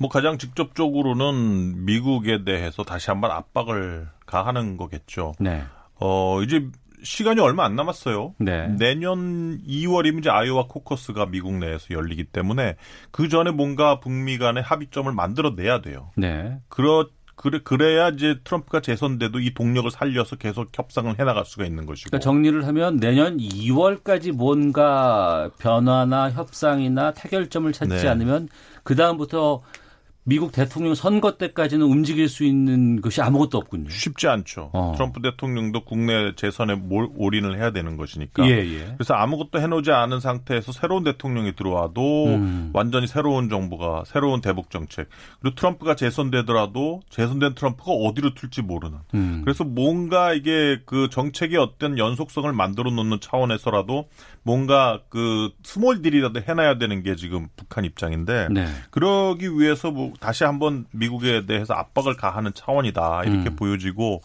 [0.00, 5.34] 뭐 가장 직접적으로는 미국에 대해서 다시 한번 압박을 가하는 거겠죠.
[5.38, 5.62] 네.
[6.00, 6.66] 어, 이제
[7.02, 8.34] 시간이 얼마 안 남았어요.
[8.38, 8.68] 네.
[8.78, 12.76] 내년 2월이면 이제 아이오와 코커스가 미국 내에서 열리기 때문에
[13.10, 16.10] 그 전에 뭔가 북미 간의 합의점을 만들어내야 돼요.
[16.16, 16.58] 네.
[16.68, 22.10] 그렇 그래 그래야 이제 트럼프가 재선돼도 이 동력을 살려서 계속 협상을 해나갈 수가 있는 것이고.
[22.10, 28.08] 그러니까 정리를 하면 내년 2월까지 뭔가 변화나 협상이나 타결점을 찾지 네.
[28.08, 28.48] 않으면
[28.82, 29.62] 그 다음부터
[30.30, 33.90] 미국 대통령 선거 때까지는 움직일 수 있는 것이 아무것도 없군요.
[33.90, 34.70] 쉽지 않죠.
[34.72, 34.92] 어.
[34.94, 38.46] 트럼프 대통령도 국내 재선에 몰, 올인을 해야 되는 것이니까.
[38.46, 38.94] 예, 예.
[38.96, 42.70] 그래서 아무것도 해놓지 않은 상태에서 새로운 대통령이 들어와도 음.
[42.72, 45.08] 완전히 새로운 정부가 새로운 대북 정책
[45.40, 48.98] 그리고 트럼프가 재선되더라도 재선된 트럼프가 어디로 튈지 모르는.
[49.14, 49.40] 음.
[49.44, 54.08] 그래서 뭔가 이게 그 정책의 어떤 연속성을 만들어 놓는 차원에서라도
[54.44, 58.66] 뭔가 그 small deal이라도 해놔야 되는 게 지금 북한 입장인데 네.
[58.90, 63.56] 그러기 위해서 뭐 다시 한번 미국에 대해서 압박을 가하는 차원이다 이렇게 음.
[63.56, 64.22] 보여지고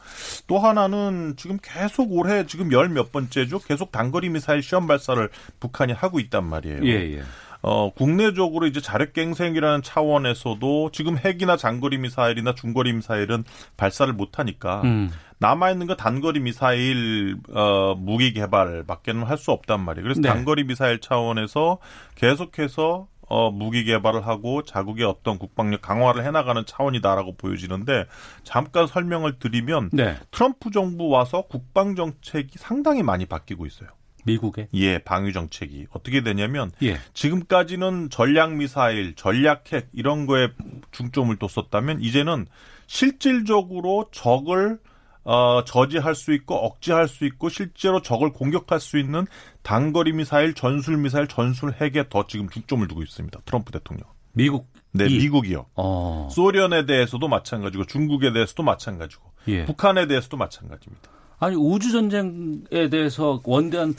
[0.48, 5.28] 또 하나는 지금 계속 올해 지금 열 몇 번째죠 계속 단거리 미사일 시험 발사를
[5.60, 6.86] 북한이 하고 있단 말이에요.
[6.86, 7.24] 예, 예.
[7.62, 13.44] 어, 국내적으로 이제 자력갱생이라는 차원에서도 지금 핵이나 장거리 미사일이나 중거리 미사일은
[13.76, 15.10] 발사를 못하니까 음.
[15.40, 20.04] 남아있는 거 단거리 미사일 어, 무기 개발밖에는 할 수 없단 말이에요.
[20.04, 20.30] 그래서 네.
[20.30, 21.80] 단거리 미사일 차원에서
[22.16, 28.06] 계속해서 어, 무기 개발을 하고 자국의 어떤 국방력 강화를 해나가는 차원이다라고 보여지는데
[28.44, 30.16] 잠깐 설명을 드리면 네.
[30.32, 33.90] 트럼프 정부 와서 국방 정책이 상당히 많이 바뀌고 있어요.
[34.26, 36.98] 미국의 예 방위 정책이 어떻게 되냐면 예.
[37.14, 40.50] 지금까지는 전략 미사일, 전략 핵 이런 거에
[40.92, 42.48] 중점을 뒀었다면 이제는
[42.88, 44.80] 실질적으로 적을
[45.26, 49.26] 어, 저지할 수 있고 억제할 수 있고 실제로 적을 공격할 수 있는
[49.64, 53.40] 단거리 미사일, 전술 미사일, 전술 핵에 더 지금 중점을 두고 있습니다.
[53.44, 54.06] 트럼프 대통령.
[54.34, 55.18] 미국 네, 이.
[55.18, 55.66] 미국이요.
[55.76, 56.30] 어.
[56.32, 59.66] 소련에 대해서도 마찬가지고 중국에 대해서도 마찬가지고 예.
[59.66, 61.10] 북한에 대해서도 마찬가지입니다.
[61.40, 63.94] 아니 우주 전쟁에 대해서 원대한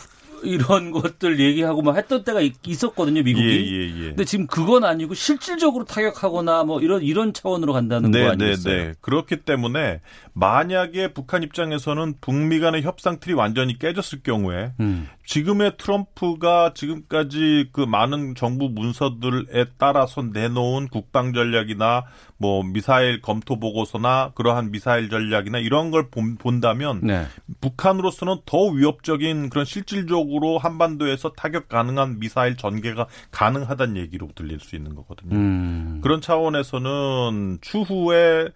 [0.45, 3.47] 이런 것들 얘기하고 막 했던 때가 있- 있었거든요, 미국이.
[3.47, 4.09] 예, 예, 예.
[4.09, 8.93] 근데 지금 그건 아니고 실질적으로 타격하거나 뭐 이런 이런 차원으로 간다는 거 아니겠어요?
[9.01, 10.01] 그렇기 때문에
[10.33, 15.09] 만약에 북한 입장에서는 북미 간의 협상 틀이 완전히 깨졌을 경우에 음.
[15.27, 22.05] 지금의 트럼프가 지금까지 그 많은 정부 문서들에 따라서 내놓은 국방 전략이나
[22.39, 27.25] 뭐 미사일 검토 보고서나 그러한 미사일 전략이나 이런 걸 본- 본다면 네.
[27.61, 34.95] 북한으로서는 더 위협적인 그런 실질적으로 한반도에서 타격 가능한 미사일 전개가 가능하다는 얘기로 들릴 수 있는
[34.95, 35.35] 거거든요.
[35.35, 36.01] 음.
[36.03, 38.49] 그런 차원에서는 추후에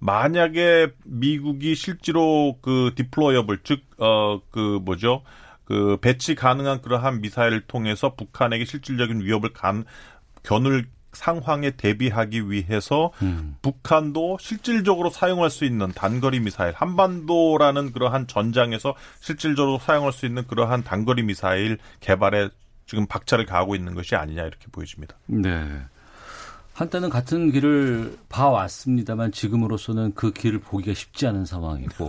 [0.00, 5.22] 만약에 미국이 실제로 그 deployable 즉 어 그 뭐죠
[5.68, 9.84] 그 배치 가능한 그러한 미사일을 통해서 북한에게 실질적인 위협을 간
[10.42, 13.56] 겨눌 상황에 대비하기 위해서 음.
[13.60, 20.84] 북한도 실질적으로 사용할 수 있는 단거리 미사일 한반도라는 그러한 전장에서 실질적으로 사용할 수 있는 그러한
[20.84, 22.48] 단거리 미사일 개발에
[22.86, 25.16] 지금 박차를 가하고 있는 것이 아니냐 이렇게 보여집니다.
[25.26, 25.82] 네.
[26.72, 32.08] 한때는 같은 길을 봐왔습니다만 지금으로서는 그 길을 보기가 쉽지 않은 상황이고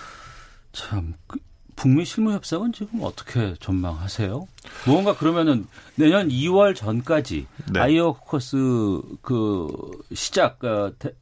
[0.72, 1.38] 참 그,
[1.80, 4.46] 북미 실무 협상은 지금 어떻게 전망하세요?
[4.86, 7.80] 무언가 그러면은 내년 2월 전까지 네.
[7.80, 9.66] 아이오 코스 그
[10.12, 11.14] 시작 어, 대,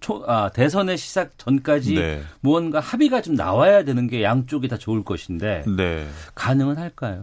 [0.00, 2.22] 초, 아, 대선의 시작 전까지 네.
[2.40, 6.08] 무언가 합의가 좀 나와야 되는 게 양쪽이 다 좋을 것인데 네.
[6.34, 7.20] 가능은 할까요?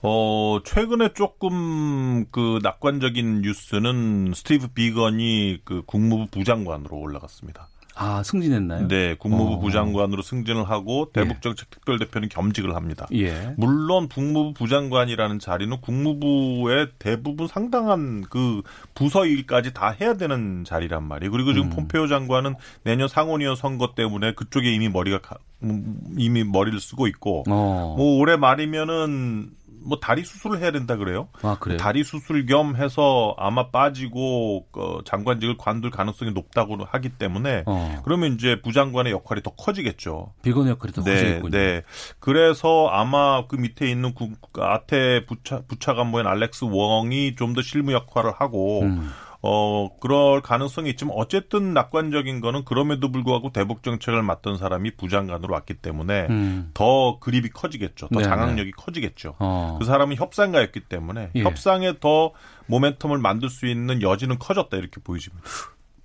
[0.00, 7.68] 어, 최근에 조금 그 낙관적인 뉴스는 스티브 비건이 그 국무부 부장관으로 올라갔습니다.
[7.96, 8.88] 아 승진했나요?
[8.88, 9.58] 네, 국무부 어.
[9.60, 13.06] 부장관으로 승진을 하고 대북정책 특별대표는 겸직을 합니다.
[13.12, 13.54] 예.
[13.56, 18.62] 물론 국무부 부장관이라는 자리는 국무부의 대부분 상당한 그
[18.94, 21.30] 부서 일까지 다 해야 되는 자리란 말이에요.
[21.30, 21.70] 그리고 지금 음.
[21.76, 27.44] 폼페오 장관은 내년 상원의원 선거 때문에 그쪽에 이미 머리가 가- 음, 이미 머리를 쓰고 있고
[27.48, 27.94] 어.
[27.96, 29.50] 뭐 올해 말이면은
[29.84, 31.28] 뭐 다리 수술을 해야 된다 그래요.
[31.42, 31.78] 아 그래요?
[31.78, 38.00] 다리 수술 겸 해서 아마 빠지고 어, 장관직을 관둘 가능성이 높다고 하기 때문에 어.
[38.04, 40.32] 그러면 이제 부장관의 역할이 더 커지겠죠.
[40.42, 41.50] 비건 역할이 더 네, 커지겠군요.
[41.50, 41.82] 네.
[42.20, 48.32] 그래서 아마 그 밑에 있는 국, 아태 부차, 부차관보인 알렉스 웡이 좀 더 실무 역할을
[48.36, 49.10] 하고, 음.
[49.46, 55.74] 어, 그럴 가능성이 있지만 어쨌든 낙관적인 거는 그럼에도 불구하고 대북 정책을 맡던 사람이 부장관으로 왔기
[55.74, 56.70] 때문에 음.
[56.72, 58.08] 더 그립이 커지겠죠.
[58.08, 59.36] 더 네, 장악력이 커지겠죠.
[59.38, 59.76] 어.
[59.78, 61.42] 그 사람은 협상가였기 때문에 예.
[61.42, 62.32] 협상에 더
[62.70, 65.44] 모멘텀을 만들 수 있는 여지는 커졌다 이렇게 보여집니다.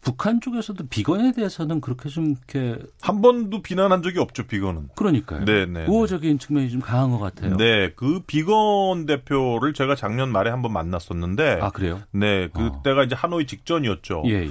[0.02, 4.90] 북한 쪽에서도 비건에 대해서는 그렇게 좀 이렇게 한 번도 비난한 적이 없죠, 비건은.
[4.96, 5.44] 그러니까요.
[5.46, 5.84] 네, 네.
[5.84, 5.86] 네.
[5.88, 7.58] 우호적인 측면이 좀 강한 것 같아요.
[7.58, 12.02] 네, 그 비건 대표를 제가 작년 말에 한번 만났었는데, 아 그래요?
[12.12, 14.24] 네, 그때가 이제 하노이 직전이었죠.
[14.28, 14.50] 예 예.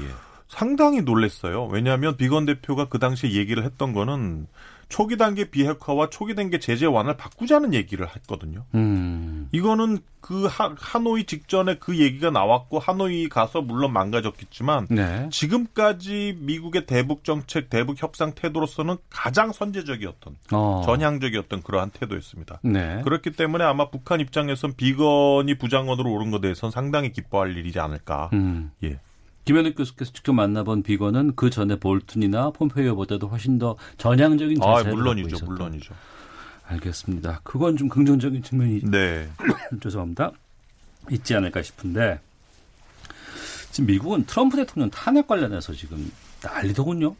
[0.49, 1.67] 상당히 놀랐어요.
[1.67, 4.47] 왜냐하면 비건 대표가 그 당시에 얘기를 했던 거는
[4.89, 8.64] 초기 단계 비핵화와 초기 단계 제재 완화를 바꾸자는 얘기를 했거든요.
[8.74, 9.49] 음.
[9.53, 15.28] 이거는 그 하, 하노이 직전에 그 얘기가 나왔고 하노이 가서 물론 망가졌겠지만 네.
[15.30, 20.82] 지금까지 미국의 대북 정책, 대북 협상 태도로서는 가장 선제적이었던 어.
[20.84, 22.61] 전향적이었던 그러한 태도였습니다.
[22.62, 23.03] 네.
[23.05, 28.30] 그렇기 때문에 아마 북한 입장에선 비건이 부장관으로 오른 것에 대해서는 상당히 기뻐할 일이지 않을까.
[28.32, 28.72] 음.
[28.84, 28.99] 예.
[29.49, 35.23] 김현욱 교수께서 직접 만나본 비건은 그 전에 볼튼이나 폼페이오보다도 훨씬 더 전향적인 아, 자세를 물론이죠,
[35.23, 35.55] 갖고 있었던.
[35.55, 35.95] 물론이죠.
[36.67, 37.41] 알겠습니다.
[37.45, 39.27] 그건 좀 긍정적인 측면이 네.
[39.83, 40.33] 죄송합니다.
[41.11, 42.21] 있지 않을까 싶은데
[43.71, 47.17] 지금 미국은 트럼프 대통령 탄핵 관련해서 지금 난리더군요.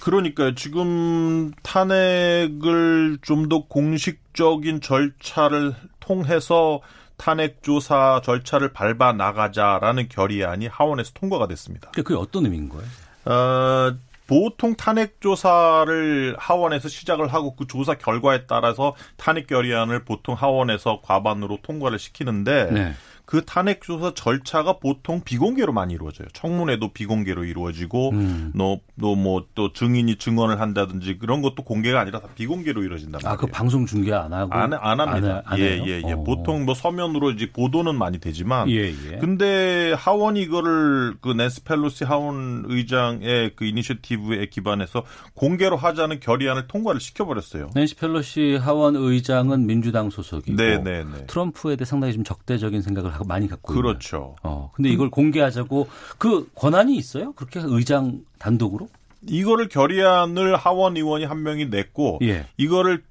[0.00, 6.80] 그러니까 지금 탄핵을 좀 더 공식적인 절차를 통해서
[7.16, 11.90] 탄핵 조사 절차를 밟아 나가자라는 결의안이 하원에서 통과가 됐습니다.
[11.92, 12.86] 그게 어떤 의미인 거예요?
[13.24, 13.96] 어,
[14.26, 21.58] 보통 탄핵 조사를 하원에서 시작을 하고 그 조사 결과에 따라서 탄핵 결의안을 보통 하원에서 과반으로
[21.62, 22.94] 통과를 시키는데 네.
[23.26, 26.28] 그 탄핵 조사 절차가 보통 비공개로 많이 이루어져요.
[26.32, 28.52] 청문회도 비공개로 이루어지고 음.
[29.00, 33.32] 또뭐 또 증인이 증언을 한다든지 그런 것도 공개가 아니라 다 비공개로 이루어진단 말이에요.
[33.32, 35.42] 아, 그 방송 중계 안 하고 안, 안 합니다.
[35.44, 35.82] 안, 안 예?
[35.84, 36.12] 예, 예.
[36.12, 36.22] 어.
[36.22, 39.18] 보통 뭐 서면으로 이제 보도는 많이 되지만 예, 예.
[39.18, 45.02] 근데 하원이 이거를 그 낸스 펠로시 하원 의장의 그 이니셔티브에 기반해서
[45.34, 47.70] 공개로 하자는 결의안을 통과를 시켜 버렸어요.
[47.74, 51.26] 낸시 펠로시 하원 의장은 민주당 소속이고 네, 네, 네.
[51.26, 54.16] 트럼프에 대해 상당히 좀 적대적인 생각을 많이 갖고 그렇죠.
[54.16, 54.38] 있는.
[54.42, 55.88] 어, 근데 이걸 공개하자고
[56.18, 57.32] 그 권한이 있어요?
[57.32, 58.88] 그렇게 의장 단독으로?
[59.28, 62.46] 이거를 결의안을 하원 의원이 한 명이 냈고 예.
[62.56, 63.02] 이거를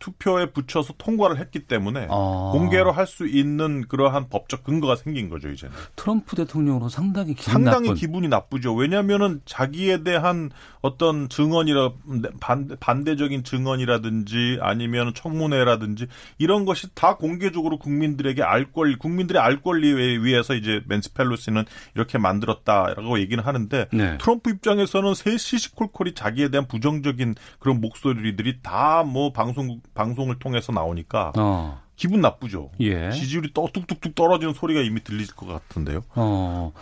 [0.00, 2.50] 투표에 붙여서 통과를 했기 때문에 아.
[2.52, 5.74] 공개로 할 수 있는 그러한 법적 근거가 생긴 거죠 이제는.
[5.96, 7.94] 트럼프 대통령으로 상당히 기분 상당히 나쁜.
[7.94, 8.74] 기분이 나쁘죠.
[8.74, 11.92] 왜냐하면은 자기에 대한 어떤 증언이라
[12.40, 16.06] 반대, 반대적인 증언이라든지 아니면 청문회라든지
[16.38, 22.16] 이런 것이 다 공개적으로 국민들에게 알 권리, 국민들의 알 권리에 위해서 이제 맨스 펠로시는 이렇게
[22.18, 24.18] 만들었다라고 얘기는 하는데 네.
[24.18, 31.32] 트럼프 입장에서는 새 시시콜콜이 자기에 대한 부정적인 그런 목소리들이 다 뭐 방송 방송을 통해서 나오니까
[31.36, 31.80] 어.
[31.96, 32.70] 기분 나쁘죠.
[32.80, 33.10] 예.
[33.10, 36.02] 지지율이 떠 뚝뚝뚝 떨어지는 소리가 이미 들릴 것 같은데요.
[36.14, 36.72] 어.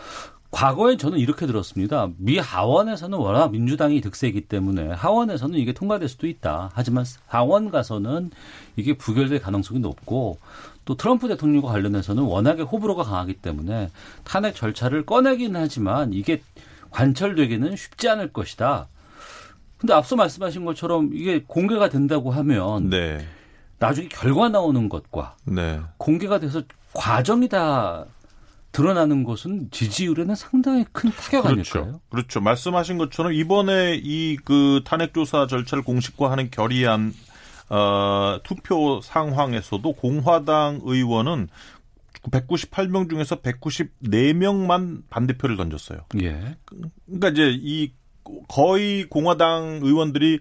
[0.50, 2.08] 과거에 저는 이렇게 들었습니다.
[2.16, 6.70] 미 하원에서는 워낙 민주당이 득세이기 때문에 하원에서는 이게 통과될 수도 있다.
[6.72, 8.30] 하지만 하원 가서는
[8.76, 10.38] 이게 부결될 가능성이 높고
[10.86, 13.90] 또 트럼프 대통령과 관련해서는 워낙에 호불호가 강하기 때문에
[14.24, 16.40] 탄핵 절차를 꺼내기는 하지만 이게
[16.90, 18.88] 관철되기는 쉽지 않을 것이다.
[19.78, 23.24] 근데 앞서 말씀하신 것처럼 이게 공개가 된다고 하면 네.
[23.78, 25.80] 나중에 결과 나오는 것과 네.
[25.98, 26.62] 공개가 돼서
[26.92, 28.04] 과정이 다
[28.72, 31.78] 드러나는 것은 지지율에는 상당히 큰 타격 그렇죠.
[31.78, 32.00] 아닐까요?
[32.10, 32.40] 그렇죠.
[32.40, 37.14] 말씀하신 것처럼 이번에 이 그 탄핵 조사 절차를 공식화하는 결의안
[37.70, 41.48] 어, 투표 상황에서도 공화당 의원은
[42.30, 46.00] 198명 중에서 194명만 반대표를 던졌어요.
[46.20, 46.56] 예.
[47.06, 47.92] 그러니까 이제 이
[48.48, 50.40] 거의 공화당 의원들이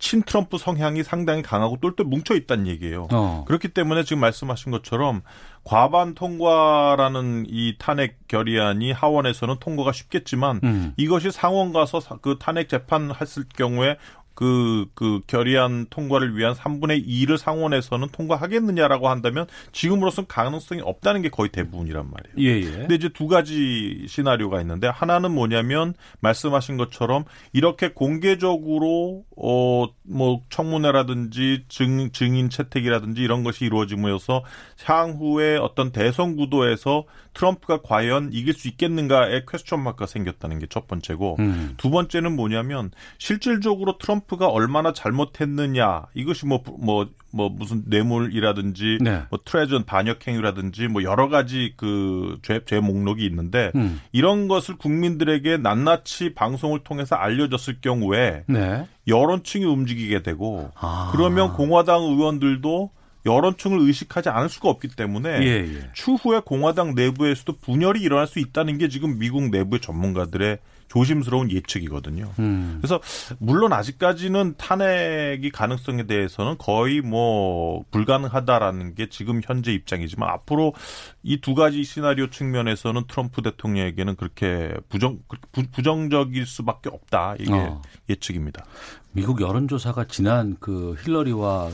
[0.00, 3.08] 친 트럼프 성향이 상당히 강하고 똘똘 뭉쳐 있다는 얘기예요.
[3.12, 3.44] 어.
[3.48, 5.22] 그렇기 때문에 지금 말씀하신 것처럼
[5.64, 10.92] 과반 통과라는 이 탄핵 결의안이 하원에서는 통과가 쉽겠지만 음.
[10.96, 13.96] 이것이 상원 가서 사- 그 탄핵 재판 했을 경우에
[14.38, 21.50] 그, 그 결의안 통과를 위한 3분의 2를 상원에서는 통과하겠느냐라고 한다면 지금으로선 가능성이 없다는 게 거의
[21.50, 22.48] 대부분이란 말이에요.
[22.48, 22.70] 예, 예.
[22.70, 31.64] 근데 이제 두 가지 시나리오가 있는데 하나는 뭐냐면 말씀하신 것처럼 이렇게 공개적으로 어 뭐 청문회라든지
[31.68, 34.42] 증 증인 채택이라든지 이런 것이 이루어짐으로써
[34.84, 41.36] 향후에 어떤 대선 구도에서 트럼프가 과연 이길 수 있겠는가의 퀘스천 마크가 생겼다는 게 첫 번째고
[41.38, 41.74] 음.
[41.78, 49.22] 두 번째는 뭐냐면 실질적으로 트럼프 가 얼마나 잘못했느냐 이것이 뭐뭐 뭐 무슨 뇌물이라든지 네.
[49.30, 54.00] 뭐 트레전 반역 행위라든지 뭐 여러 가지 그죄 죄 목록이 있는데 음.
[54.12, 58.86] 이런 것을 국민들에게 낱낱이 방송을 통해서 알려졌을 경우에 네.
[59.06, 61.10] 여론층이 움직이게 되고 아.
[61.12, 62.90] 그러면 공화당 의원들도
[63.26, 65.90] 여론층을 의식하지 않을 수가 없기 때문에 예, 예.
[65.92, 70.58] 추후에 공화당 내부에서도 분열이 일어날 수 있다는 게 지금 미국 내부의 전문가들의
[70.88, 72.30] 조심스러운 예측이거든요.
[72.38, 72.78] 음.
[72.80, 73.00] 그래서
[73.38, 80.74] 물론 아직까지는 탄핵이 가능성에 대해서는 거의 뭐 불가능하다라는 게 지금 현재 입장이지만 앞으로
[81.22, 85.18] 이 두 가지 시나리오 측면에서는 트럼프 대통령에게는 그렇게 부정
[85.50, 87.80] 부, 부정적일 수밖에 없다 이게 어.
[88.10, 88.66] 예측입니다.
[89.12, 91.70] 미국 여론조사가 지난 그 힐러리와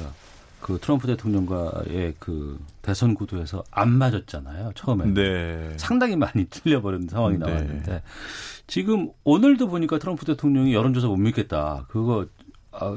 [0.65, 4.73] 그 트럼프 대통령과의 그 대선 구도에서 안 맞았잖아요.
[4.75, 5.13] 처음에.
[5.13, 5.75] 네.
[5.77, 7.45] 상당히 많이 틀려버린 상황이 네.
[7.45, 8.03] 나왔는데
[8.67, 11.85] 지금 오늘도 보니까 트럼프 대통령이 여론조사 못 믿겠다.
[11.89, 12.25] 그거
[12.73, 12.97] 아,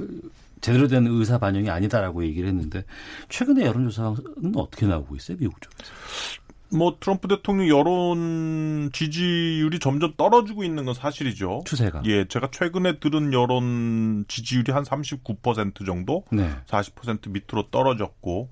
[0.62, 2.86] 제대로 된 의사 반영이 아니다라고 얘기를 했는데
[3.28, 5.92] 최근에 여론조사는 어떻게 나오고 있어요, 미국 쪽에서?
[6.72, 11.64] 뭐 트럼프 대통령 여론 지지율이 점점 떨어지고 있는 건 사실이죠.
[11.66, 12.02] 추세가.
[12.06, 16.50] 예, 제가 최근에 들은 여론 지지율이 한 39% 정도, 네.
[16.68, 18.50] 40% 밑으로 떨어졌고,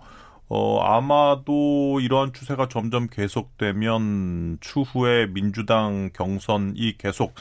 [0.48, 7.34] 어, 아마도 이러한 추세가 점점 계속되면 추후에 민주당 경선이 계속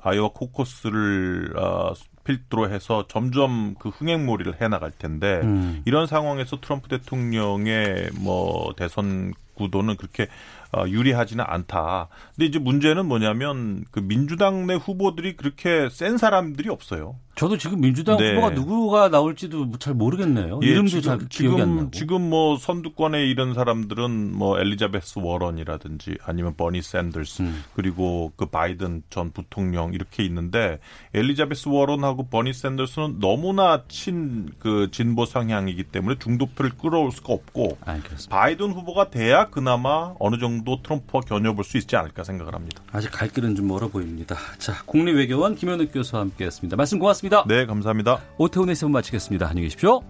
[0.00, 1.92] 아이오와 코커스를 어,
[2.28, 5.82] 필두로 해서 점점 그 흥행몰이를 해 나갈 텐데 음.
[5.86, 10.28] 이런 상황에서 트럼프 대통령의 뭐 대선 구도는 그렇게
[10.70, 12.08] 어, 유리하지는 않다.
[12.36, 17.16] 근데 이제 문제는 뭐냐면 그 민주당 내 후보들이 그렇게 센 사람들이 없어요.
[17.38, 18.34] 저도 지금 민주당 네.
[18.34, 20.60] 후보가 누구가 나올지도 잘 모르겠네요.
[20.62, 21.90] 예, 이름도 지금, 잘 기억이 지금, 안 나고.
[21.92, 27.64] 지금 뭐 선두권에 이런 사람들은 뭐 엘리자베스 워런이라든지 아니면 버니 샌더스 음.
[27.74, 30.78] 그리고 그 바이든 전 부통령 이렇게 있는데
[31.14, 37.92] 엘리자베스 워런하고 버니 샌더스는 너무나 친 그 진보 성향이기 때문에 중도표를 끌어올 수가 없고 아,
[37.92, 38.28] 알겠습니다.
[38.36, 42.82] 바이든 후보가 돼야 그나마 어느 정도 트럼프와 견뎌볼 수 있지 않을까 생각을 합니다.
[42.92, 44.36] 아직 갈 길은 좀 멀어 보입니다.
[44.58, 46.76] 자, 국립외교원 김현욱 교수와 함께했습니다.
[46.76, 47.27] 말씀 고맙습니다.
[47.28, 47.44] 고맙습니다.
[47.46, 48.18] 네, 감사합니다.
[48.38, 49.46] 오태훈의 시선 마치겠습니다.
[49.46, 50.00] 안녕히 계십시오.